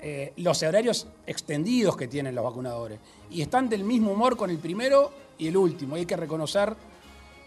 eh, 0.00 0.32
los 0.36 0.62
horarios 0.62 1.08
extendidos 1.26 1.96
que 1.96 2.08
tienen 2.08 2.34
los 2.34 2.44
vacunadores 2.44 2.98
y 3.30 3.42
están 3.42 3.68
del 3.68 3.84
mismo 3.84 4.12
humor 4.12 4.36
con 4.36 4.50
el 4.50 4.58
primero 4.58 5.10
y 5.38 5.48
el 5.48 5.56
último. 5.56 5.94
Hay 5.94 6.06
que 6.06 6.16
reconocer 6.16 6.74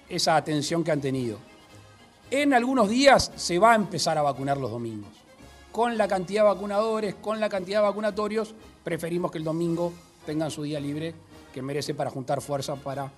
esa 0.09 0.35
atención 0.35 0.83
que 0.83 0.91
han 0.91 1.01
tenido. 1.01 1.37
En 2.29 2.53
algunos 2.53 2.89
días 2.89 3.31
se 3.35 3.59
va 3.59 3.73
a 3.73 3.75
empezar 3.75 4.17
a 4.17 4.21
vacunar 4.21 4.57
los 4.57 4.71
domingos. 4.71 5.11
Con 5.71 5.97
la 5.97 6.07
cantidad 6.07 6.43
de 6.43 6.49
vacunadores, 6.49 7.15
con 7.15 7.39
la 7.39 7.49
cantidad 7.49 7.79
de 7.79 7.87
vacunatorios, 7.87 8.53
preferimos 8.83 9.31
que 9.31 9.37
el 9.37 9.43
domingo 9.43 9.93
tengan 10.25 10.51
su 10.51 10.63
día 10.63 10.79
libre 10.79 11.13
que 11.53 11.61
merece 11.61 11.93
para 11.93 12.09
juntar 12.09 12.41
fuerza 12.41 12.75
para 12.75 13.11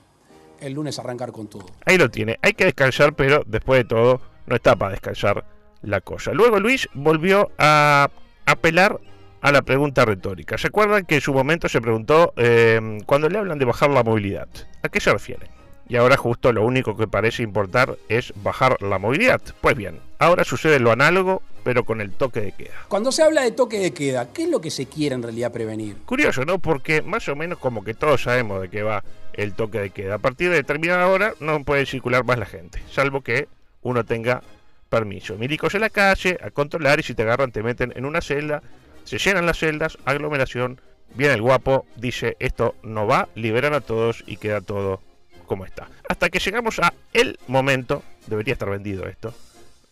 el 0.59 0.73
lunes 0.73 0.99
arrancar 0.99 1.31
con 1.31 1.47
todo. 1.47 1.65
Ahí 1.85 1.97
lo 1.97 2.09
tiene. 2.09 2.39
Hay 2.41 2.53
que 2.53 2.65
descansar, 2.65 3.13
pero 3.13 3.43
después 3.45 3.79
de 3.79 3.85
todo 3.85 4.21
no 4.45 4.55
está 4.55 4.75
para 4.75 4.91
descansar 4.91 5.45
la 5.81 6.01
cosa. 6.01 6.31
Luego 6.33 6.59
Luis 6.59 6.87
volvió 6.93 7.51
a 7.57 8.09
apelar 8.45 8.99
a 9.41 9.51
la 9.51 9.61
pregunta 9.61 10.05
retórica. 10.05 10.57
¿Se 10.57 10.67
acuerdan 10.67 11.05
que 11.05 11.15
en 11.15 11.21
su 11.21 11.33
momento 11.33 11.67
se 11.67 11.81
preguntó 11.81 12.33
eh, 12.37 12.99
cuando 13.05 13.29
le 13.29 13.37
hablan 13.37 13.59
de 13.59 13.65
bajar 13.65 13.89
la 13.89 14.03
movilidad? 14.03 14.47
¿A 14.81 14.89
qué 14.89 14.99
se 14.99 15.11
refieren? 15.11 15.49
Y 15.87 15.97
ahora 15.97 16.15
justo 16.15 16.53
lo 16.53 16.65
único 16.65 16.95
que 16.95 17.07
parece 17.07 17.43
importar 17.43 17.97
es 18.07 18.33
bajar 18.37 18.81
la 18.81 18.99
movilidad. 18.99 19.41
Pues 19.59 19.75
bien, 19.75 19.99
ahora 20.23 20.43
sucede 20.43 20.79
lo 20.79 20.91
análogo, 20.91 21.41
pero 21.63 21.83
con 21.85 22.01
el 22.01 22.11
toque 22.11 22.41
de 22.41 22.51
queda. 22.51 22.73
Cuando 22.87 23.11
se 23.11 23.23
habla 23.23 23.41
de 23.41 23.51
toque 23.51 23.79
de 23.79 23.93
queda, 23.93 24.31
¿qué 24.33 24.43
es 24.43 24.49
lo 24.49 24.61
que 24.61 24.71
se 24.71 24.85
quiere 24.85 25.15
en 25.15 25.23
realidad 25.23 25.51
prevenir? 25.51 25.97
Curioso, 26.05 26.45
¿no? 26.45 26.59
Porque 26.59 27.01
más 27.01 27.27
o 27.29 27.35
menos 27.35 27.57
como 27.59 27.83
que 27.83 27.93
todos 27.93 28.23
sabemos 28.23 28.61
de 28.61 28.69
qué 28.69 28.83
va 28.83 29.03
el 29.33 29.53
toque 29.53 29.79
de 29.79 29.89
queda. 29.89 30.15
A 30.15 30.19
partir 30.19 30.49
de 30.49 30.57
determinada 30.57 31.07
hora 31.07 31.33
no 31.39 31.63
puede 31.63 31.85
circular 31.85 32.23
más 32.23 32.37
la 32.37 32.45
gente, 32.45 32.81
salvo 32.91 33.21
que 33.21 33.47
uno 33.81 34.03
tenga 34.03 34.41
permiso. 34.89 35.35
Milicos 35.37 35.73
en 35.75 35.81
la 35.81 35.89
calle, 35.89 36.37
a 36.41 36.51
controlar 36.51 36.99
y 36.99 37.03
si 37.03 37.15
te 37.15 37.23
agarran 37.23 37.51
te 37.51 37.63
meten 37.63 37.93
en 37.95 38.05
una 38.05 38.21
celda, 38.21 38.61
se 39.03 39.17
llenan 39.17 39.45
las 39.45 39.57
celdas, 39.57 39.97
aglomeración, 40.05 40.79
viene 41.15 41.33
el 41.33 41.41
guapo, 41.41 41.85
dice 41.95 42.37
esto 42.39 42.75
no 42.83 43.07
va, 43.07 43.27
liberan 43.35 43.73
a 43.73 43.81
todos 43.81 44.23
y 44.27 44.37
queda 44.37 44.61
todo 44.61 45.01
como 45.47 45.65
está. 45.65 45.87
Hasta 46.07 46.29
que 46.29 46.39
llegamos 46.39 46.79
a 46.79 46.93
el 47.13 47.39
momento, 47.47 48.03
debería 48.27 48.53
estar 48.53 48.69
vendido 48.69 49.07
esto, 49.07 49.33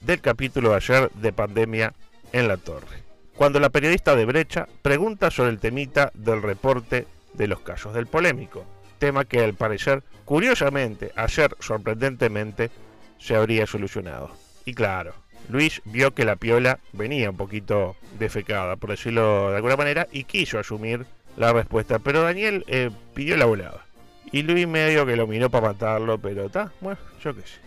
del 0.02 0.22
capítulo 0.22 0.72
de 0.72 0.76
ayer 0.76 1.12
de 1.12 1.34
pandemia 1.34 1.94
en 2.34 2.48
la 2.48 2.58
torre. 2.58 3.04
Cuando 3.36 3.60
la 3.60 3.70
periodista 3.70 4.16
de 4.16 4.26
Brecha 4.26 4.68
pregunta 4.82 5.32
sobre 5.32 5.50
el 5.50 5.60
temita 5.60 6.12
del 6.14 6.42
reporte 6.42 7.08
de 7.34 7.48
los 7.48 7.62
casos 7.62 7.94
del 7.94 8.08
polémico. 8.08 8.66
Tema 9.00 9.26
que 9.26 9.40
al 9.40 9.54
parecer, 9.54 10.04
curiosamente, 10.26 11.12
ayer 11.16 11.56
sorprendentemente, 11.60 12.70
se 13.18 13.36
habría 13.36 13.66
solucionado. 13.66 14.32
Y 14.66 14.74
claro, 14.74 15.14
Luis 15.50 15.82
vio 15.86 16.14
que 16.14 16.26
la 16.26 16.36
piola 16.36 16.80
venía 16.94 17.30
un 17.30 17.38
poquito 17.38 17.96
defecada, 18.20 18.76
por 18.76 18.92
decirlo 18.92 19.50
de 19.50 19.58
alguna 19.58 19.78
manera, 19.78 20.08
y 20.12 20.26
quiso 20.26 20.60
asumir 20.60 21.06
la 21.38 21.54
respuesta. 21.54 22.00
Pero 22.00 22.22
Daniel 22.22 22.64
eh, 22.68 22.92
pidió 23.14 23.38
la 23.38 23.46
volada. 23.46 23.86
Y 24.32 24.44
Luis 24.44 24.68
medio 24.68 25.06
que 25.06 25.16
lo 25.16 25.28
miró 25.28 25.50
para 25.50 25.70
matarlo, 25.70 26.18
pero 26.20 26.46
está, 26.46 26.72
bueno, 26.80 27.00
yo 27.24 27.36
qué 27.36 27.42
sé. 27.42 27.60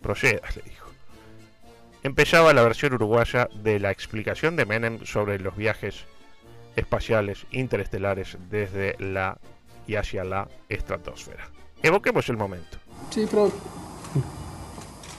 Procedas, 0.00 0.56
le 0.56 0.62
dijo. 0.62 0.83
Empezaba 2.04 2.52
la 2.52 2.60
versión 2.60 2.92
uruguaya 2.92 3.48
de 3.62 3.80
la 3.80 3.90
explicación 3.90 4.56
de 4.56 4.66
Menem 4.66 5.02
sobre 5.06 5.38
los 5.38 5.56
viajes 5.56 6.04
espaciales 6.76 7.46
interestelares 7.50 8.36
desde 8.50 8.94
la 8.98 9.38
y 9.86 9.94
hacia 9.94 10.22
la 10.22 10.46
estratosfera. 10.68 11.48
Evoquemos 11.82 12.28
el 12.28 12.36
momento. 12.36 12.76
Sí, 13.08 13.26
pero. 13.30 13.50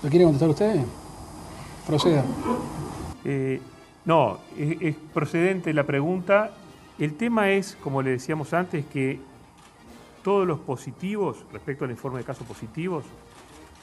¿Lo 0.03 0.09
quiere 0.11 0.25
contestar 0.25 0.49
usted? 0.49 0.75
Proceda. 1.87 2.23
Eh, 3.23 3.59
no, 4.05 4.41
es, 4.55 4.77
es 4.79 4.95
procedente 5.11 5.73
la 5.73 5.85
pregunta. 5.85 6.51
El 6.99 7.17
tema 7.17 7.49
es, 7.49 7.75
como 7.83 8.03
le 8.03 8.11
decíamos 8.11 8.53
antes, 8.53 8.85
que 8.85 9.19
todos 10.23 10.45
los 10.45 10.59
positivos, 10.59 11.45
respecto 11.51 11.83
al 11.83 11.89
informe 11.89 12.19
de 12.19 12.25
casos 12.25 12.45
positivos, 12.45 13.05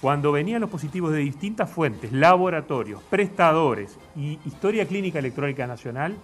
cuando 0.02 0.32
venían 0.32 0.60
los 0.60 0.68
positivos 0.68 1.12
de 1.12 1.18
distintas 1.18 1.70
fuentes, 1.70 2.10
laboratorios, 2.12 3.00
prestadores 3.04 3.96
y 4.16 4.36
historia 4.44 4.84
clínica 4.84 5.20
electrónica 5.20 5.64
nacional, 5.68 6.16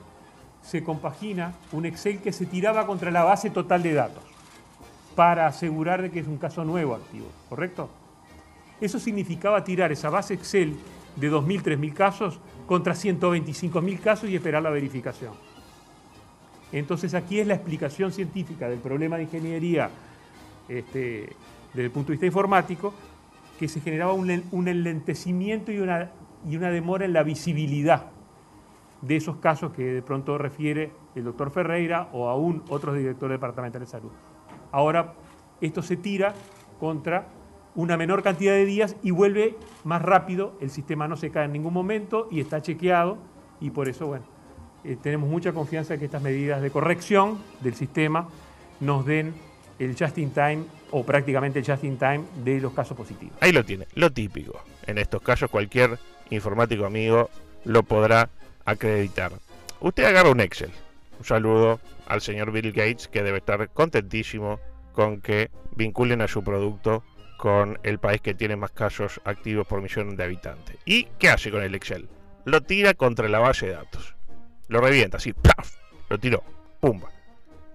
se 0.62 0.82
compagina 0.82 1.54
un 1.70 1.86
Excel 1.86 2.18
que 2.18 2.32
se 2.32 2.44
tiraba 2.44 2.88
contra 2.88 3.12
la 3.12 3.22
base 3.22 3.50
total 3.50 3.84
de 3.84 3.94
datos 3.94 4.24
para 5.14 5.46
asegurar 5.46 6.02
de 6.02 6.10
que 6.10 6.18
es 6.18 6.26
un 6.26 6.38
caso 6.38 6.64
nuevo 6.64 6.96
activo, 6.96 7.28
¿correcto? 7.48 7.88
Eso 8.80 8.98
significaba 8.98 9.62
tirar 9.62 9.92
esa 9.92 10.10
base 10.10 10.34
Excel 10.34 10.76
de 11.14 11.30
2.000, 11.30 11.62
3.000 11.62 11.92
casos 11.94 12.40
contra 12.66 12.94
125.000 12.94 14.00
casos 14.00 14.28
y 14.28 14.34
esperar 14.34 14.60
la 14.60 14.70
verificación. 14.70 15.34
Entonces 16.72 17.14
aquí 17.14 17.38
es 17.38 17.46
la 17.46 17.54
explicación 17.54 18.10
científica 18.10 18.68
del 18.68 18.80
problema 18.80 19.18
de 19.18 19.22
ingeniería 19.22 19.88
este, 20.68 21.32
desde 21.72 21.84
el 21.84 21.90
punto 21.92 22.08
de 22.08 22.14
vista 22.14 22.26
informático, 22.26 22.92
que 23.58 23.68
se 23.68 23.80
generaba 23.80 24.12
un, 24.12 24.44
un 24.52 24.68
enlentecimiento 24.68 25.72
y 25.72 25.80
una, 25.80 26.10
y 26.48 26.56
una 26.56 26.70
demora 26.70 27.04
en 27.04 27.12
la 27.12 27.22
visibilidad 27.22 28.06
de 29.02 29.16
esos 29.16 29.36
casos 29.36 29.72
que 29.72 29.84
de 29.84 30.02
pronto 30.02 30.38
refiere 30.38 30.92
el 31.14 31.24
doctor 31.24 31.50
Ferreira 31.50 32.08
o 32.12 32.28
aún 32.28 32.62
otros 32.68 32.96
directores 32.96 33.36
departamentales 33.36 33.88
de 33.88 33.92
salud. 33.92 34.10
Ahora 34.72 35.14
esto 35.60 35.82
se 35.82 35.96
tira 35.96 36.34
contra 36.80 37.28
una 37.74 37.96
menor 37.96 38.22
cantidad 38.22 38.52
de 38.52 38.64
días 38.64 38.96
y 39.02 39.10
vuelve 39.10 39.56
más 39.84 40.02
rápido, 40.02 40.54
el 40.60 40.70
sistema 40.70 41.06
no 41.06 41.16
se 41.16 41.30
cae 41.30 41.44
en 41.44 41.52
ningún 41.52 41.72
momento 41.72 42.28
y 42.30 42.40
está 42.40 42.60
chequeado 42.60 43.18
y 43.60 43.70
por 43.70 43.88
eso, 43.88 44.06
bueno, 44.06 44.24
eh, 44.84 44.96
tenemos 45.00 45.28
mucha 45.28 45.52
confianza 45.52 45.94
en 45.94 46.00
que 46.00 46.06
estas 46.06 46.22
medidas 46.22 46.62
de 46.62 46.70
corrección 46.70 47.38
del 47.60 47.74
sistema 47.74 48.28
nos 48.80 49.04
den 49.04 49.34
el 49.78 49.96
just 49.96 50.18
in 50.18 50.30
time 50.30 50.64
o 50.90 51.04
prácticamente 51.04 51.62
just 51.62 51.84
in 51.84 51.98
time 51.98 52.24
de 52.44 52.60
los 52.60 52.72
casos 52.72 52.96
positivos. 52.96 53.36
Ahí 53.40 53.52
lo 53.52 53.64
tiene, 53.64 53.86
lo 53.94 54.10
típico. 54.10 54.62
En 54.86 54.98
estos 54.98 55.22
casos 55.22 55.50
cualquier 55.50 55.98
informático 56.30 56.84
amigo 56.86 57.30
lo 57.64 57.82
podrá 57.82 58.30
acreditar. 58.64 59.32
Usted 59.80 60.04
agarra 60.04 60.30
un 60.30 60.40
Excel. 60.40 60.70
Un 61.18 61.24
saludo 61.24 61.80
al 62.06 62.20
señor 62.20 62.52
Bill 62.52 62.72
Gates 62.72 63.08
que 63.08 63.22
debe 63.22 63.38
estar 63.38 63.68
contentísimo 63.70 64.60
con 64.92 65.20
que 65.20 65.50
vinculen 65.74 66.22
a 66.22 66.28
su 66.28 66.42
producto 66.42 67.04
con 67.36 67.78
el 67.84 67.98
país 67.98 68.20
que 68.20 68.34
tiene 68.34 68.56
más 68.56 68.72
casos 68.72 69.20
activos 69.24 69.66
por 69.66 69.80
millón 69.80 70.16
de 70.16 70.24
habitantes. 70.24 70.76
¿Y 70.84 71.04
qué 71.18 71.30
hace 71.30 71.50
con 71.50 71.62
el 71.62 71.74
Excel? 71.74 72.08
Lo 72.44 72.62
tira 72.62 72.94
contra 72.94 73.28
la 73.28 73.38
base 73.38 73.66
de 73.66 73.72
datos. 73.74 74.16
Lo 74.66 74.80
revienta, 74.80 75.18
así, 75.18 75.32
¡plaf! 75.32 75.76
Lo 76.08 76.18
tiró, 76.18 76.42
¡pumba! 76.80 77.10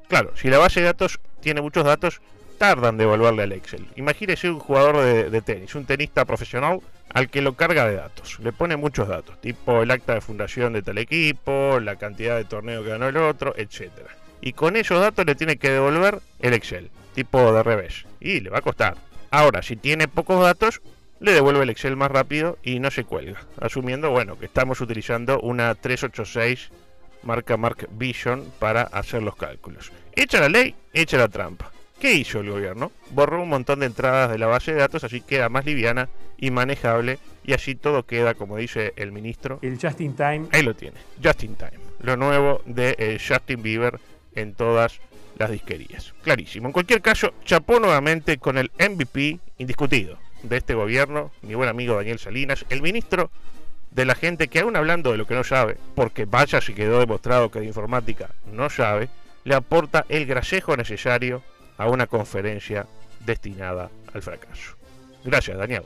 Claro, 0.10 0.36
si 0.36 0.50
la 0.50 0.58
base 0.58 0.82
de 0.82 0.88
datos 0.88 1.20
tiene 1.40 1.62
muchos 1.62 1.86
datos, 1.86 2.22
tardan 2.64 2.94
en 2.94 3.00
devolverle 3.00 3.44
al 3.44 3.52
Excel. 3.52 3.86
Imagínese 3.98 4.50
un 4.50 4.58
jugador 4.58 4.96
de, 5.04 5.30
de, 5.30 5.42
tenis, 5.42 5.76
un 5.76 5.84
tenista 5.86 6.24
profesional 6.24 6.80
al 7.14 7.30
que 7.30 7.42
lo 7.42 7.56
carga 7.58 7.86
de 7.86 7.98
datos. 7.98 8.40
Le 8.40 8.54
pone 8.54 8.78
muchos 8.78 9.10
datos, 9.10 9.42
tipo 9.42 9.82
el 9.82 9.92
acta 9.92 10.14
de 10.14 10.22
fundación 10.22 10.72
de 10.72 10.82
tal 10.82 10.98
equipo, 10.98 11.82
la 11.82 11.98
cantidad 11.98 12.38
de 12.38 12.46
torneo 12.46 12.82
que 12.82 12.92
ganó 12.92 13.10
el 13.10 13.18
otro, 13.18 13.54
etc. 13.58 13.92
Y 14.40 14.54
con 14.54 14.78
esos 14.78 15.02
datos 15.02 15.26
le 15.26 15.36
tiene 15.36 15.58
que 15.58 15.72
devolver 15.72 16.22
el 16.40 16.54
Excel, 16.54 16.90
tipo 17.14 17.52
de 17.52 17.64
revés. 17.64 18.06
Y 18.22 18.40
le 18.40 18.50
va 18.50 18.60
a 18.60 18.62
costar. 18.62 18.96
Ahora, 19.30 19.62
si 19.62 19.76
tiene 19.76 20.08
pocos 20.08 20.42
datos, 20.42 20.82
le 21.20 21.34
devuelve 21.34 21.64
el 21.64 21.70
Excel 21.70 21.98
más 21.98 22.12
rápido 22.12 22.58
y 22.64 22.80
no 22.80 22.92
se 22.92 23.04
cuelga. 23.04 23.42
Asumiendo, 23.60 24.10
bueno, 24.10 24.40
que 24.40 24.46
estamos 24.46 24.80
utilizando 24.80 25.42
una 25.42 25.76
386 25.76 26.70
marca 27.24 27.58
Mark 27.58 27.90
Vision 27.92 28.46
para 28.58 28.84
hacer 28.84 29.22
los 29.22 29.36
cálculos. 29.36 29.92
Echa 30.16 30.40
la 30.40 30.48
ley, 30.48 30.74
echa 30.94 31.18
la 31.18 31.28
trampa. 31.28 31.74
¿Qué 32.00 32.14
hizo 32.14 32.42
el 32.42 32.50
gobierno? 32.50 32.92
Borró 33.12 33.42
un 33.42 33.50
montón 33.50 33.80
de 33.80 33.86
entradas 33.86 34.30
de 34.32 34.38
la 34.38 34.48
base 34.48 34.74
de 34.74 34.80
datos, 34.80 35.04
así 35.04 35.22
queda 35.22 35.50
más 35.50 35.66
liviana 35.66 36.10
y 36.38 36.52
manejable, 36.52 37.20
y 37.46 37.54
así 37.54 37.76
todo 37.76 38.06
queda, 38.06 38.34
como 38.34 38.58
dice 38.58 38.94
el 38.98 39.12
ministro. 39.12 39.60
El 39.62 39.80
Just 39.80 40.02
in 40.02 40.16
Time. 40.16 40.48
Ahí 40.52 40.64
lo 40.64 40.76
tiene, 40.76 40.98
Just 41.24 41.44
in 41.44 41.56
Time. 41.56 41.80
Lo 42.02 42.18
nuevo 42.18 42.62
de 42.66 42.96
eh, 42.98 43.18
Justin 43.26 43.64
Bieber 43.64 44.00
en 44.36 44.54
todas 44.54 45.00
las 45.38 45.52
disquerías. 45.52 46.14
Clarísimo. 46.24 46.68
En 46.68 46.74
cualquier 46.74 47.02
caso, 47.02 47.34
chapó 47.46 47.80
nuevamente 47.80 48.38
con 48.38 48.58
el 48.58 48.72
MVP 48.78 49.40
indiscutido 49.58 50.18
de 50.44 50.58
este 50.58 50.74
gobierno, 50.74 51.32
mi 51.42 51.56
buen 51.56 51.70
amigo 51.70 51.96
Daniel 51.96 52.20
Salinas, 52.20 52.66
el 52.70 52.82
ministro 52.82 53.32
de 53.92 54.06
la 54.06 54.16
gente 54.16 54.48
que 54.48 54.60
aún 54.60 54.76
hablando 54.76 55.12
de 55.12 55.18
lo 55.18 55.28
que 55.28 55.36
no 55.36 55.44
sabe, 55.44 55.78
porque 55.96 56.26
vaya 56.26 56.60
si 56.62 56.74
quedó 56.74 57.00
demostrado 57.00 57.50
que 57.50 57.60
de 57.60 57.68
informática 57.68 58.30
no 58.52 58.70
sabe, 58.70 59.10
le 59.44 59.56
aporta 59.56 60.06
el 60.10 60.26
grasejo 60.26 60.76
necesario 60.76 61.44
a 61.78 61.88
una 61.88 62.08
conferencia 62.08 62.86
destinada 63.26 63.90
al 64.14 64.22
fracaso. 64.22 64.76
Gracias, 65.24 65.58
Daniel. 65.58 65.84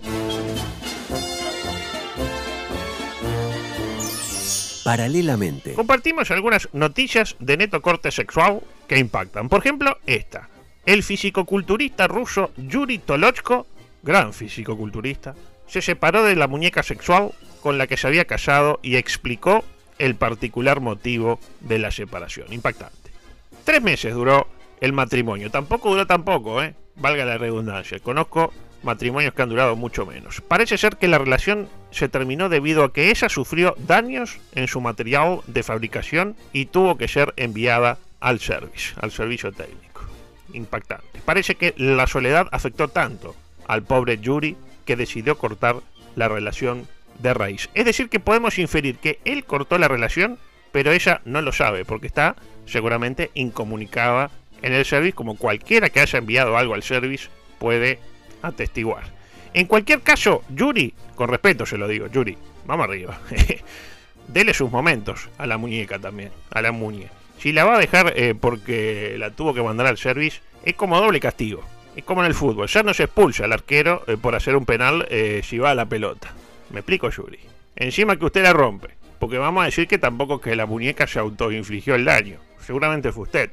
Paralelamente. 4.83 5.73
Compartimos 5.73 6.31
algunas 6.31 6.69
noticias 6.71 7.35
de 7.39 7.57
neto 7.57 7.81
corte 7.81 8.09
sexual 8.09 8.61
que 8.87 8.97
impactan. 8.97 9.49
Por 9.49 9.59
ejemplo, 9.59 9.97
esta. 10.05 10.49
El 10.85 11.03
fisicoculturista 11.03 12.07
ruso 12.07 12.53
Yuri 12.55 12.99
Tolochko, 12.99 13.67
gran 14.01 14.33
fisicoculturista, 14.33 15.35
se 15.67 15.81
separó 15.81 16.23
de 16.23 16.37
la 16.37 16.47
muñeca 16.47 16.83
sexual 16.83 17.31
con 17.61 17.77
la 17.77 17.87
que 17.87 17.97
se 17.97 18.07
había 18.07 18.23
casado 18.23 18.79
y 18.81 18.95
explicó 18.95 19.65
el 19.99 20.15
particular 20.15 20.79
motivo 20.79 21.39
de 21.59 21.79
la 21.79 21.91
separación. 21.91 22.53
Impactante. 22.53 23.11
Tres 23.65 23.81
meses 23.81 24.13
duró 24.13 24.47
el 24.81 24.93
matrimonio. 24.93 25.49
Tampoco 25.51 25.89
duró 25.89 26.07
tampoco, 26.07 26.61
¿eh? 26.61 26.75
Valga 26.95 27.25
la 27.25 27.37
redundancia. 27.37 27.99
Conozco 27.99 28.53
matrimonios 28.83 29.33
que 29.33 29.41
han 29.41 29.49
durado 29.49 29.75
mucho 29.75 30.05
menos. 30.05 30.41
Parece 30.41 30.77
ser 30.77 30.97
que 30.97 31.07
la 31.07 31.17
relación 31.17 31.67
se 31.91 32.09
terminó 32.09 32.49
debido 32.49 32.83
a 32.83 32.93
que 32.93 33.09
ella 33.09 33.29
sufrió 33.29 33.75
daños 33.79 34.39
en 34.53 34.67
su 34.67 34.81
material 34.81 35.41
de 35.47 35.63
fabricación 35.63 36.35
y 36.53 36.65
tuvo 36.65 36.97
que 36.97 37.07
ser 37.07 37.33
enviada 37.37 37.97
al 38.19 38.39
service, 38.39 38.93
al 39.01 39.11
servicio 39.11 39.51
técnico. 39.51 40.01
Impactante. 40.53 41.21
Parece 41.25 41.55
que 41.55 41.73
la 41.77 42.07
soledad 42.07 42.47
afectó 42.51 42.87
tanto 42.87 43.35
al 43.67 43.83
pobre 43.83 44.19
Yuri 44.19 44.55
que 44.85 44.95
decidió 44.95 45.37
cortar 45.37 45.77
la 46.15 46.29
relación 46.29 46.87
de 47.19 47.33
raíz. 47.33 47.69
Es 47.73 47.85
decir, 47.85 48.09
que 48.09 48.19
podemos 48.19 48.57
inferir 48.57 48.97
que 48.97 49.19
él 49.25 49.43
cortó 49.43 49.77
la 49.77 49.87
relación 49.87 50.39
pero 50.71 50.91
ella 50.91 51.21
no 51.25 51.41
lo 51.41 51.51
sabe 51.51 51.85
porque 51.85 52.07
está 52.07 52.35
seguramente 52.65 53.31
incomunicada 53.33 54.29
en 54.61 54.73
el 54.73 54.85
service 54.85 55.13
como 55.13 55.37
cualquiera 55.37 55.89
que 55.89 55.99
haya 55.99 56.19
enviado 56.19 56.57
algo 56.57 56.73
al 56.73 56.83
service 56.83 57.29
puede 57.59 57.99
atestiguar. 58.41 59.03
En 59.53 59.65
cualquier 59.65 60.01
caso, 60.01 60.43
Yuri, 60.49 60.93
con 61.15 61.29
respeto 61.29 61.65
se 61.65 61.77
lo 61.77 61.87
digo, 61.87 62.07
Yuri, 62.07 62.37
vamos 62.65 62.87
arriba. 62.87 63.19
Dele 64.27 64.53
sus 64.53 64.69
momentos 64.69 65.29
a 65.37 65.47
la 65.47 65.57
muñeca 65.57 65.99
también, 65.99 66.31
a 66.51 66.61
la 66.61 66.71
muñe. 66.71 67.07
Si 67.39 67.51
la 67.51 67.65
va 67.65 67.75
a 67.75 67.79
dejar 67.79 68.13
eh, 68.15 68.35
porque 68.39 69.15
la 69.17 69.31
tuvo 69.31 69.53
que 69.53 69.61
mandar 69.61 69.87
al 69.87 69.97
service, 69.97 70.41
es 70.63 70.75
como 70.75 70.99
doble 70.99 71.19
castigo. 71.19 71.63
Es 71.95 72.03
como 72.03 72.21
en 72.21 72.27
el 72.27 72.35
fútbol, 72.35 72.67
ya 72.67 72.83
no 72.83 72.93
se 72.93 73.03
expulsa 73.03 73.45
al 73.45 73.53
arquero 73.53 74.03
eh, 74.05 74.17
por 74.21 74.35
hacer 74.35 74.55
un 74.55 74.65
penal 74.65 75.07
eh, 75.09 75.41
si 75.43 75.57
va 75.57 75.71
a 75.71 75.75
la 75.75 75.85
pelota. 75.85 76.31
Me 76.69 76.81
explico, 76.81 77.09
Yuri. 77.09 77.39
Encima 77.75 78.17
que 78.17 78.25
usted 78.25 78.43
la 78.43 78.53
rompe, 78.53 78.89
porque 79.19 79.37
vamos 79.37 79.63
a 79.63 79.65
decir 79.65 79.87
que 79.87 79.97
tampoco 79.97 80.41
que 80.41 80.55
la 80.55 80.65
muñeca 80.65 81.07
se 81.07 81.19
autoinfligió 81.19 81.95
el 81.95 82.05
daño. 82.05 82.39
Seguramente 82.59 83.11
fue 83.11 83.23
usted. 83.23 83.49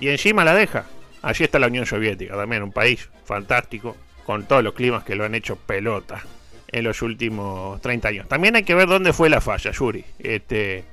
Y 0.00 0.08
encima 0.08 0.44
la 0.44 0.54
deja. 0.54 0.86
Así 1.22 1.44
está 1.44 1.58
la 1.58 1.66
Unión 1.66 1.86
Soviética, 1.86 2.34
también 2.34 2.62
un 2.62 2.72
país 2.72 3.08
fantástico, 3.24 3.96
con 4.24 4.44
todos 4.44 4.64
los 4.64 4.72
climas 4.72 5.04
que 5.04 5.14
lo 5.14 5.24
han 5.24 5.34
hecho 5.34 5.56
pelota 5.56 6.22
en 6.68 6.84
los 6.84 7.02
últimos 7.02 7.80
30 7.82 8.08
años. 8.08 8.28
También 8.28 8.56
hay 8.56 8.62
que 8.62 8.74
ver 8.74 8.88
dónde 8.88 9.12
fue 9.12 9.28
la 9.28 9.40
falla, 9.40 9.70
Yuri. 9.70 10.04
Este, 10.18 10.84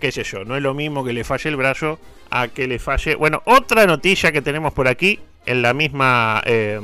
qué 0.00 0.10
sé 0.10 0.24
yo, 0.24 0.44
no 0.44 0.56
es 0.56 0.62
lo 0.62 0.74
mismo 0.74 1.04
que 1.04 1.12
le 1.12 1.22
falle 1.22 1.50
el 1.50 1.56
brazo 1.56 2.00
a 2.30 2.48
que 2.48 2.66
le 2.66 2.78
falle... 2.78 3.14
Bueno, 3.14 3.42
otra 3.44 3.86
noticia 3.86 4.32
que 4.32 4.42
tenemos 4.42 4.72
por 4.72 4.88
aquí, 4.88 5.20
en 5.44 5.62
la 5.62 5.72
misma 5.72 6.42
eh, 6.44 6.80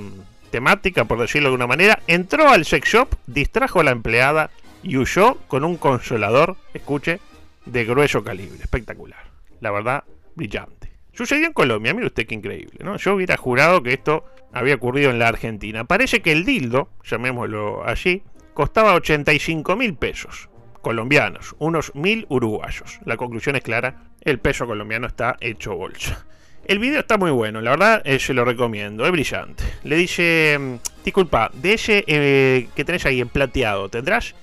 temática, 0.51 1.05
por 1.05 1.18
decirlo 1.18 1.49
de 1.49 1.57
una 1.57 1.66
manera, 1.66 1.99
entró 2.07 2.49
al 2.49 2.64
sex 2.64 2.88
shop, 2.88 3.09
distrajo 3.27 3.81
a 3.81 3.85
la 3.85 3.90
empleada 3.90 4.51
y 4.83 4.97
huyó 4.97 5.37
con 5.49 5.64
un 5.64 5.77
consolador, 5.77 6.57
escuche, 6.75 7.21
de 7.64 7.85
grueso 7.85 8.23
calibre. 8.23 8.59
Espectacular. 8.62 9.25
La 9.61 9.71
verdad, 9.71 10.05
brillante. 10.35 10.82
Sucedió 11.12 11.46
en 11.46 11.53
Colombia, 11.53 11.92
mire 11.94 12.07
usted 12.07 12.27
qué 12.27 12.35
increíble, 12.35 12.79
¿no? 12.83 12.96
Yo 12.96 13.14
hubiera 13.14 13.37
jurado 13.37 13.83
que 13.83 13.92
esto 13.92 14.25
había 14.53 14.75
ocurrido 14.75 15.11
en 15.11 15.18
la 15.18 15.29
Argentina. 15.29 15.85
Parece 15.85 16.20
que 16.20 16.33
el 16.33 16.44
dildo, 16.44 16.90
llamémoslo 17.05 17.87
allí, 17.87 18.22
costaba 18.55 18.94
85 18.94 19.77
mil 19.77 19.94
pesos 19.94 20.48
colombianos, 20.83 21.55
unos 21.59 21.94
mil 21.94 22.27
uruguayos. 22.29 22.98
La 23.05 23.16
conclusión 23.16 23.57
es 23.57 23.62
clara, 23.62 24.03
el 24.20 24.38
peso 24.40 24.66
colombiano 24.66 25.07
está 25.07 25.37
hecho 25.40 25.77
bolsa. 25.77 26.27
El 26.64 26.79
video 26.79 27.01
está 27.01 27.18
muy 27.18 27.31
bueno, 27.31 27.61
la 27.61 27.70
verdad 27.70 28.03
eh, 28.05 28.18
se 28.18 28.35
lo 28.35 28.44
recomiendo, 28.44 29.05
es 29.05 29.11
brillante. 29.11 29.64
Le 29.83 29.96
dice, 29.96 30.57
mm, 30.61 30.75
disculpa, 31.05 31.51
de 31.55 31.75
ese 31.75 32.05
eh, 32.07 32.68
que 32.77 32.85
tenés 32.85 33.07
ahí 33.07 33.20
en 33.20 33.29
plateado, 33.29 33.88
¿tendrás? 33.88 34.35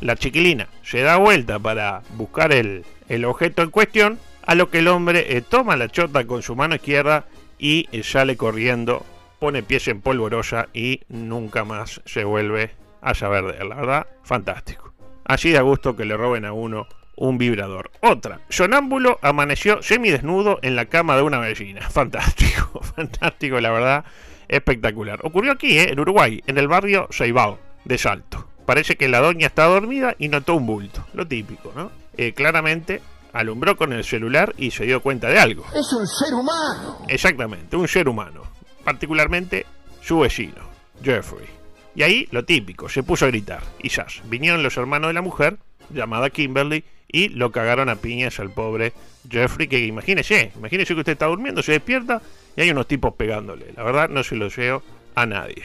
La 0.00 0.16
chiquilina 0.16 0.68
se 0.82 1.02
da 1.02 1.16
vuelta 1.16 1.58
para 1.58 2.02
buscar 2.16 2.52
el, 2.52 2.84
el 3.08 3.24
objeto 3.24 3.62
en 3.62 3.70
cuestión, 3.70 4.18
a 4.48 4.54
lo 4.54 4.70
que 4.70 4.78
el 4.78 4.88
hombre 4.88 5.36
eh, 5.36 5.42
toma 5.42 5.76
la 5.76 5.90
chota 5.90 6.26
con 6.26 6.42
su 6.42 6.56
mano 6.56 6.74
izquierda 6.74 7.26
y 7.58 7.86
eh, 7.92 8.02
sale 8.02 8.38
corriendo, 8.38 9.04
pone 9.38 9.62
pies 9.62 9.88
en 9.88 10.00
polvorosa 10.00 10.68
y 10.72 11.02
nunca 11.10 11.64
más 11.64 12.00
se 12.06 12.24
vuelve 12.24 12.70
a 13.02 13.14
saber 13.14 13.44
de 13.44 13.62
él. 13.62 13.68
La 13.68 13.74
verdad, 13.74 14.06
fantástico. 14.22 14.94
Así 15.26 15.52
da 15.52 15.60
gusto 15.60 15.96
que 15.96 16.06
le 16.06 16.16
roben 16.16 16.46
a 16.46 16.54
uno 16.54 16.86
un 17.14 17.36
vibrador. 17.36 17.90
Otra, 18.00 18.40
sonámbulo 18.48 19.18
amaneció 19.20 19.82
semidesnudo 19.82 20.60
en 20.62 20.76
la 20.76 20.86
cama 20.86 21.16
de 21.16 21.22
una 21.22 21.40
vecina. 21.40 21.82
Fantástico, 21.90 22.80
fantástico, 22.96 23.60
la 23.60 23.70
verdad, 23.70 24.04
espectacular. 24.48 25.20
Ocurrió 25.24 25.52
aquí, 25.52 25.78
¿eh? 25.78 25.92
en 25.92 26.00
Uruguay, 26.00 26.42
en 26.46 26.56
el 26.56 26.68
barrio 26.68 27.06
Ceibao, 27.10 27.58
de 27.84 27.98
Salto. 27.98 28.48
Parece 28.64 28.96
que 28.96 29.08
la 29.08 29.20
doña 29.20 29.48
estaba 29.48 29.74
dormida 29.74 30.16
y 30.18 30.28
notó 30.28 30.54
un 30.54 30.64
bulto, 30.64 31.06
lo 31.12 31.26
típico, 31.26 31.70
¿no? 31.76 31.90
Eh, 32.16 32.32
claramente 32.32 33.02
alumbró 33.32 33.76
con 33.76 33.92
el 33.92 34.04
celular 34.04 34.54
y 34.56 34.70
se 34.70 34.84
dio 34.84 35.00
cuenta 35.00 35.28
de 35.28 35.38
algo. 35.38 35.64
Es 35.74 35.92
un 35.92 36.06
ser 36.06 36.34
humano. 36.34 37.04
Exactamente, 37.08 37.76
un 37.76 37.88
ser 37.88 38.08
humano. 38.08 38.42
Particularmente 38.84 39.66
su 40.02 40.20
vecino, 40.20 40.62
Jeffrey. 41.02 41.46
Y 41.94 42.02
ahí 42.02 42.28
lo 42.30 42.44
típico, 42.44 42.88
se 42.88 43.02
puso 43.02 43.24
a 43.24 43.28
gritar. 43.28 43.62
Y 43.82 43.90
zas, 43.90 44.22
vinieron 44.26 44.62
los 44.62 44.76
hermanos 44.76 45.08
de 45.08 45.14
la 45.14 45.22
mujer, 45.22 45.58
llamada 45.90 46.30
Kimberly, 46.30 46.84
y 47.10 47.28
lo 47.30 47.50
cagaron 47.50 47.88
a 47.88 47.96
piñas 47.96 48.38
al 48.38 48.50
pobre 48.50 48.92
Jeffrey, 49.28 49.68
que 49.68 49.84
imagínese, 49.84 50.52
imagínese 50.56 50.94
que 50.94 51.00
usted 51.00 51.12
está 51.12 51.26
durmiendo, 51.26 51.62
se 51.62 51.72
despierta 51.72 52.20
y 52.56 52.62
hay 52.62 52.70
unos 52.70 52.86
tipos 52.86 53.14
pegándole. 53.14 53.72
La 53.76 53.82
verdad 53.82 54.08
no 54.08 54.22
se 54.22 54.36
lo 54.36 54.46
deseo 54.46 54.82
a 55.14 55.26
nadie. 55.26 55.64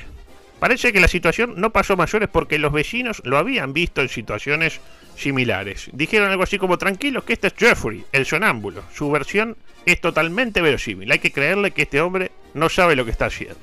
Parece 0.63 0.93
que 0.93 1.02
la 1.02 1.10
situación 1.10 1.56
no 1.58 1.73
pasó 1.73 1.97
mayores 1.97 2.30
porque 2.30 2.58
los 2.58 2.71
vecinos 2.71 3.21
lo 3.26 3.38
habían 3.38 3.73
visto 3.73 3.99
en 3.99 4.08
situaciones 4.08 4.80
similares. 5.17 5.89
Dijeron 5.91 6.32
algo 6.32 6.43
así 6.43 6.58
como 6.58 6.78
tranquilos 6.78 7.26
que 7.26 7.34
este 7.34 7.47
es 7.47 7.54
Jeffrey, 7.58 8.06
el 8.13 8.26
sonámbulo. 8.26 8.82
Su 8.93 9.12
versión 9.12 9.58
es 9.86 9.99
totalmente 9.99 10.62
verosímil. 10.62 11.12
Hay 11.12 11.19
que 11.19 11.34
creerle 11.34 11.71
que 11.71 11.82
este 11.82 11.99
hombre 11.99 12.32
no 12.54 12.69
sabe 12.69 12.95
lo 12.95 13.04
que 13.04 13.12
está 13.12 13.26
haciendo. 13.26 13.60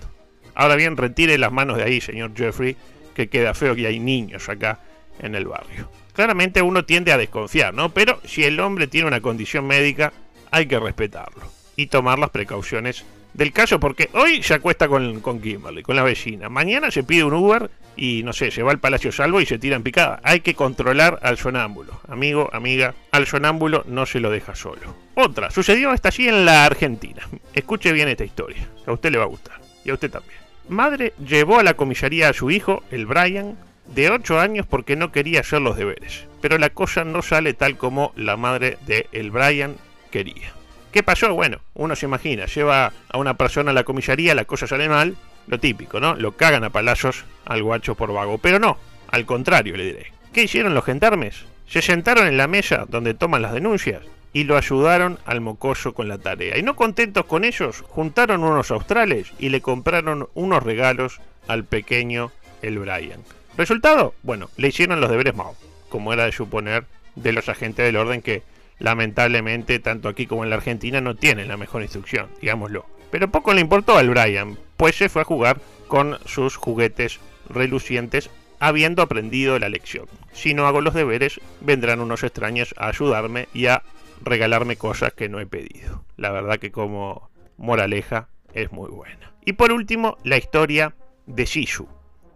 Ahora 0.54 0.76
bien, 0.76 0.98
retire 0.98 1.38
las 1.38 1.50
manos 1.50 1.78
de 1.78 1.84
ahí, 1.84 2.02
señor 2.02 2.32
Jeffrey, 2.36 2.76
que 3.14 3.30
queda 3.30 3.54
feo 3.54 3.74
que 3.74 3.86
hay 3.86 3.98
niños 3.98 4.50
acá 4.50 4.80
en 5.20 5.34
el 5.34 5.46
barrio. 5.46 5.90
Claramente 6.12 6.60
uno 6.60 6.84
tiende 6.84 7.12
a 7.12 7.16
desconfiar, 7.16 7.72
¿no? 7.72 7.94
Pero 7.94 8.20
si 8.26 8.44
el 8.44 8.60
hombre 8.60 8.88
tiene 8.88 9.08
una 9.08 9.22
condición 9.22 9.66
médica, 9.66 10.12
hay 10.50 10.66
que 10.66 10.78
respetarlo 10.78 11.50
y 11.76 11.86
tomar 11.86 12.18
las 12.18 12.28
precauciones 12.28 13.06
del 13.34 13.52
caso, 13.52 13.80
porque 13.80 14.10
hoy 14.14 14.42
se 14.42 14.54
acuesta 14.54 14.88
con, 14.88 15.20
con 15.20 15.40
Kimberly, 15.40 15.82
con 15.82 15.96
la 15.96 16.02
vecina. 16.02 16.48
Mañana 16.48 16.90
se 16.90 17.04
pide 17.04 17.24
un 17.24 17.34
Uber 17.34 17.70
y 17.96 18.22
no 18.22 18.32
sé, 18.32 18.50
se 18.50 18.62
va 18.62 18.70
al 18.70 18.78
Palacio 18.78 19.12
Salvo 19.12 19.40
y 19.40 19.46
se 19.46 19.58
tira 19.58 19.76
en 19.76 19.82
picada. 19.82 20.20
Hay 20.22 20.40
que 20.40 20.54
controlar 20.54 21.18
al 21.22 21.36
sonámbulo. 21.36 22.00
Amigo, 22.08 22.48
amiga, 22.52 22.94
al 23.10 23.26
sonámbulo 23.26 23.84
no 23.86 24.06
se 24.06 24.20
lo 24.20 24.30
deja 24.30 24.54
solo. 24.54 24.96
Otra, 25.14 25.50
sucedió 25.50 25.90
hasta 25.90 26.08
allí 26.08 26.28
en 26.28 26.44
la 26.44 26.64
Argentina. 26.64 27.22
Escuche 27.54 27.92
bien 27.92 28.08
esta 28.08 28.24
historia, 28.24 28.68
a 28.86 28.92
usted 28.92 29.10
le 29.10 29.18
va 29.18 29.24
a 29.24 29.28
gustar. 29.28 29.60
Y 29.84 29.90
a 29.90 29.94
usted 29.94 30.10
también. 30.10 30.40
Madre 30.68 31.12
llevó 31.26 31.58
a 31.58 31.62
la 31.62 31.74
comisaría 31.74 32.28
a 32.28 32.32
su 32.32 32.50
hijo, 32.50 32.82
el 32.90 33.06
Brian, 33.06 33.56
de 33.94 34.10
8 34.10 34.38
años 34.38 34.66
porque 34.66 34.96
no 34.96 35.12
quería 35.12 35.40
hacer 35.40 35.60
los 35.60 35.76
deberes. 35.76 36.26
Pero 36.40 36.58
la 36.58 36.70
cosa 36.70 37.04
no 37.04 37.22
sale 37.22 37.54
tal 37.54 37.76
como 37.76 38.12
la 38.16 38.36
madre 38.36 38.78
de 38.86 39.08
el 39.12 39.30
Brian 39.30 39.76
quería. 40.10 40.52
¿Qué 40.92 41.02
pasó? 41.02 41.34
Bueno, 41.34 41.58
uno 41.74 41.94
se 41.94 42.06
imagina, 42.06 42.46
lleva 42.46 42.92
a 43.08 43.18
una 43.18 43.34
persona 43.34 43.70
a 43.70 43.74
la 43.74 43.84
comisaría, 43.84 44.34
la 44.34 44.44
cosa 44.44 44.66
sale 44.66 44.88
mal, 44.88 45.16
lo 45.46 45.60
típico, 45.60 46.00
¿no? 46.00 46.14
Lo 46.16 46.32
cagan 46.32 46.64
a 46.64 46.70
palazos 46.70 47.24
al 47.44 47.62
guacho 47.62 47.94
por 47.94 48.12
vago. 48.12 48.38
Pero 48.38 48.58
no, 48.58 48.76
al 49.08 49.24
contrario 49.24 49.76
le 49.76 49.84
diré. 49.84 50.12
¿Qué 50.32 50.42
hicieron 50.42 50.74
los 50.74 50.84
gendarmes? 50.84 51.44
Se 51.66 51.82
sentaron 51.82 52.26
en 52.26 52.36
la 52.36 52.48
mesa 52.48 52.86
donde 52.88 53.14
toman 53.14 53.42
las 53.42 53.52
denuncias 53.52 54.02
y 54.32 54.44
lo 54.44 54.56
ayudaron 54.56 55.18
al 55.26 55.40
mocoso 55.40 55.94
con 55.94 56.08
la 56.08 56.18
tarea. 56.18 56.58
Y 56.58 56.62
no 56.62 56.74
contentos 56.76 57.24
con 57.24 57.44
ellos, 57.44 57.82
juntaron 57.88 58.42
unos 58.42 58.70
australes 58.70 59.32
y 59.38 59.48
le 59.48 59.60
compraron 59.60 60.28
unos 60.34 60.62
regalos 60.62 61.20
al 61.46 61.64
pequeño 61.64 62.32
el 62.62 62.78
Brian. 62.78 63.22
¿Resultado? 63.56 64.14
Bueno, 64.22 64.50
le 64.56 64.68
hicieron 64.68 65.00
los 65.00 65.10
deberes 65.10 65.34
mal, 65.34 65.54
como 65.88 66.12
era 66.12 66.24
de 66.24 66.32
suponer 66.32 66.84
de 67.16 67.32
los 67.32 67.48
agentes 67.48 67.84
del 67.84 67.96
orden 67.96 68.22
que 68.22 68.42
lamentablemente 68.80 69.78
tanto 69.78 70.08
aquí 70.08 70.26
como 70.26 70.42
en 70.42 70.50
la 70.50 70.56
Argentina 70.56 71.00
no 71.00 71.14
tienen 71.14 71.48
la 71.48 71.56
mejor 71.56 71.82
instrucción, 71.82 72.28
digámoslo. 72.40 72.86
Pero 73.10 73.30
poco 73.30 73.54
le 73.54 73.60
importó 73.60 73.96
al 73.96 74.10
Brian, 74.10 74.58
pues 74.76 74.96
se 74.96 75.08
fue 75.08 75.22
a 75.22 75.26
jugar 75.26 75.60
con 75.86 76.18
sus 76.24 76.56
juguetes 76.56 77.20
relucientes 77.48 78.30
habiendo 78.58 79.02
aprendido 79.02 79.58
la 79.58 79.68
lección. 79.68 80.06
Si 80.32 80.54
no 80.54 80.66
hago 80.66 80.80
los 80.80 80.94
deberes, 80.94 81.40
vendrán 81.60 82.00
unos 82.00 82.22
extraños 82.22 82.74
a 82.76 82.88
ayudarme 82.88 83.48
y 83.54 83.66
a 83.66 83.82
regalarme 84.22 84.76
cosas 84.76 85.12
que 85.12 85.28
no 85.28 85.40
he 85.40 85.46
pedido. 85.46 86.04
La 86.16 86.30
verdad 86.30 86.58
que 86.58 86.70
como 86.70 87.30
moraleja 87.56 88.28
es 88.54 88.70
muy 88.70 88.90
buena. 88.90 89.32
Y 89.44 89.54
por 89.54 89.72
último, 89.72 90.18
la 90.24 90.36
historia 90.36 90.94
de 91.26 91.44
Shishu. 91.44 91.88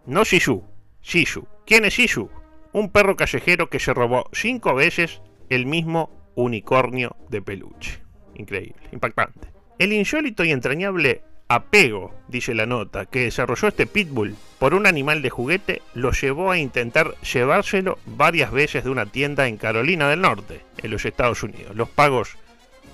No 0.05 0.23
Shishu, 0.23 0.63
Shishu. 1.03 1.47
¿Quién 1.65 1.85
es 1.85 1.93
Shishu? 1.93 2.29
Un 2.73 2.91
perro 2.91 3.15
callejero 3.15 3.69
que 3.69 3.79
se 3.79 3.93
robó 3.93 4.29
cinco 4.33 4.73
veces 4.73 5.21
el 5.49 5.65
mismo 5.65 6.09
unicornio 6.35 7.15
de 7.29 7.41
peluche. 7.41 7.99
Increíble, 8.35 8.75
impactante. 8.91 9.49
El 9.79 9.93
insólito 9.93 10.43
y 10.43 10.51
entrañable 10.51 11.23
apego, 11.47 12.13
dice 12.27 12.53
la 12.53 12.65
nota, 12.65 13.05
que 13.05 13.21
desarrolló 13.21 13.67
este 13.67 13.87
pitbull 13.87 14.35
por 14.59 14.73
un 14.73 14.87
animal 14.87 15.21
de 15.21 15.29
juguete 15.29 15.81
lo 15.93 16.11
llevó 16.11 16.51
a 16.51 16.57
intentar 16.57 17.15
llevárselo 17.21 17.99
varias 18.05 18.51
veces 18.51 18.83
de 18.83 18.89
una 18.89 19.05
tienda 19.05 19.47
en 19.47 19.57
Carolina 19.57 20.09
del 20.09 20.21
Norte, 20.21 20.61
en 20.81 20.91
los 20.91 21.05
Estados 21.05 21.43
Unidos. 21.43 21.75
Los 21.75 21.89
pagos 21.89 22.37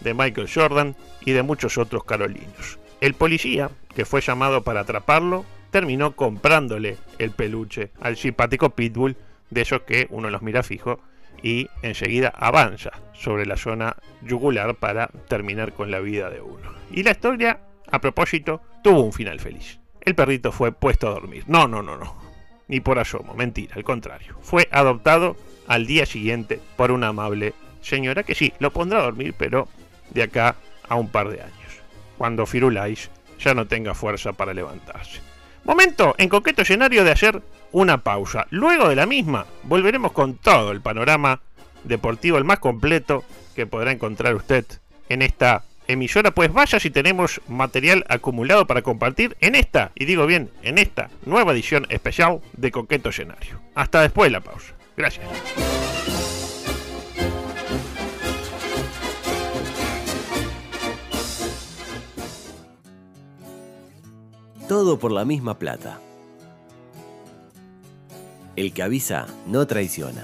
de 0.01 0.13
Michael 0.13 0.49
Jordan 0.53 0.95
y 1.25 1.31
de 1.31 1.43
muchos 1.43 1.77
otros 1.77 2.03
carolinos. 2.03 2.79
El 2.99 3.13
policía, 3.13 3.69
que 3.95 4.05
fue 4.05 4.21
llamado 4.21 4.63
para 4.63 4.81
atraparlo, 4.81 5.45
terminó 5.69 6.15
comprándole 6.15 6.97
el 7.19 7.31
peluche 7.31 7.91
al 8.01 8.17
simpático 8.17 8.71
pitbull 8.71 9.15
de 9.49 9.61
esos 9.61 9.81
que 9.83 10.07
uno 10.09 10.29
los 10.29 10.41
mira 10.41 10.63
fijo 10.63 10.99
y 11.43 11.69
enseguida 11.81 12.29
avanza 12.29 12.91
sobre 13.13 13.45
la 13.45 13.57
zona 13.57 13.95
yugular 14.21 14.75
para 14.75 15.07
terminar 15.27 15.73
con 15.73 15.91
la 15.91 15.99
vida 15.99 16.29
de 16.29 16.41
uno. 16.41 16.71
Y 16.91 17.03
la 17.03 17.11
historia, 17.11 17.59
a 17.91 17.99
propósito, 17.99 18.61
tuvo 18.83 19.01
un 19.03 19.13
final 19.13 19.39
feliz. 19.39 19.79
El 20.01 20.15
perrito 20.15 20.51
fue 20.51 20.71
puesto 20.71 21.07
a 21.07 21.11
dormir. 21.11 21.43
No, 21.47 21.67
no, 21.67 21.81
no, 21.81 21.97
no. 21.97 22.15
Ni 22.67 22.79
por 22.79 22.99
asomo, 22.99 23.33
mentira, 23.33 23.75
al 23.75 23.83
contrario. 23.83 24.37
Fue 24.41 24.67
adoptado 24.71 25.35
al 25.67 25.85
día 25.85 26.05
siguiente 26.05 26.59
por 26.75 26.91
una 26.91 27.09
amable 27.09 27.53
señora, 27.81 28.23
que 28.23 28.35
sí, 28.35 28.53
lo 28.59 28.71
pondrá 28.71 28.99
a 28.99 29.03
dormir, 29.03 29.35
pero 29.37 29.67
de 30.09 30.23
acá 30.23 30.55
a 30.87 30.95
un 30.95 31.09
par 31.09 31.29
de 31.29 31.41
años, 31.41 31.81
cuando 32.17 32.45
Firulais 32.45 33.09
ya 33.39 33.53
no 33.53 33.67
tenga 33.67 33.93
fuerza 33.93 34.33
para 34.33 34.53
levantarse. 34.53 35.21
Momento 35.63 36.15
en 36.17 36.29
coqueto 36.29 36.63
escenario 36.63 37.03
de 37.03 37.11
hacer 37.11 37.41
una 37.71 37.99
pausa. 37.99 38.47
Luego 38.49 38.89
de 38.89 38.95
la 38.95 39.05
misma, 39.05 39.45
volveremos 39.63 40.11
con 40.11 40.35
todo 40.35 40.71
el 40.71 40.81
panorama 40.81 41.41
deportivo, 41.83 42.37
el 42.37 42.43
más 42.43 42.59
completo 42.59 43.23
que 43.55 43.67
podrá 43.67 43.91
encontrar 43.91 44.35
usted 44.35 44.65
en 45.09 45.21
esta 45.21 45.63
emisora. 45.87 46.31
Pues 46.31 46.51
vaya 46.51 46.79
si 46.79 46.89
tenemos 46.89 47.41
material 47.47 48.05
acumulado 48.09 48.65
para 48.65 48.81
compartir 48.81 49.37
en 49.39 49.55
esta, 49.55 49.91
y 49.95 50.05
digo 50.05 50.25
bien, 50.25 50.49
en 50.63 50.77
esta 50.77 51.09
nueva 51.25 51.51
edición 51.53 51.85
especial 51.89 52.41
de 52.53 52.71
Coqueto 52.71 53.09
Escenario. 53.09 53.59
Hasta 53.75 54.01
después 54.01 54.27
de 54.27 54.31
la 54.31 54.41
pausa. 54.41 54.73
Gracias. 54.97 55.27
Todo 64.71 64.97
por 64.97 65.11
la 65.11 65.25
misma 65.25 65.59
plata. 65.59 65.99
El 68.55 68.71
que 68.71 68.83
avisa 68.83 69.27
no 69.45 69.67
traiciona. 69.67 70.23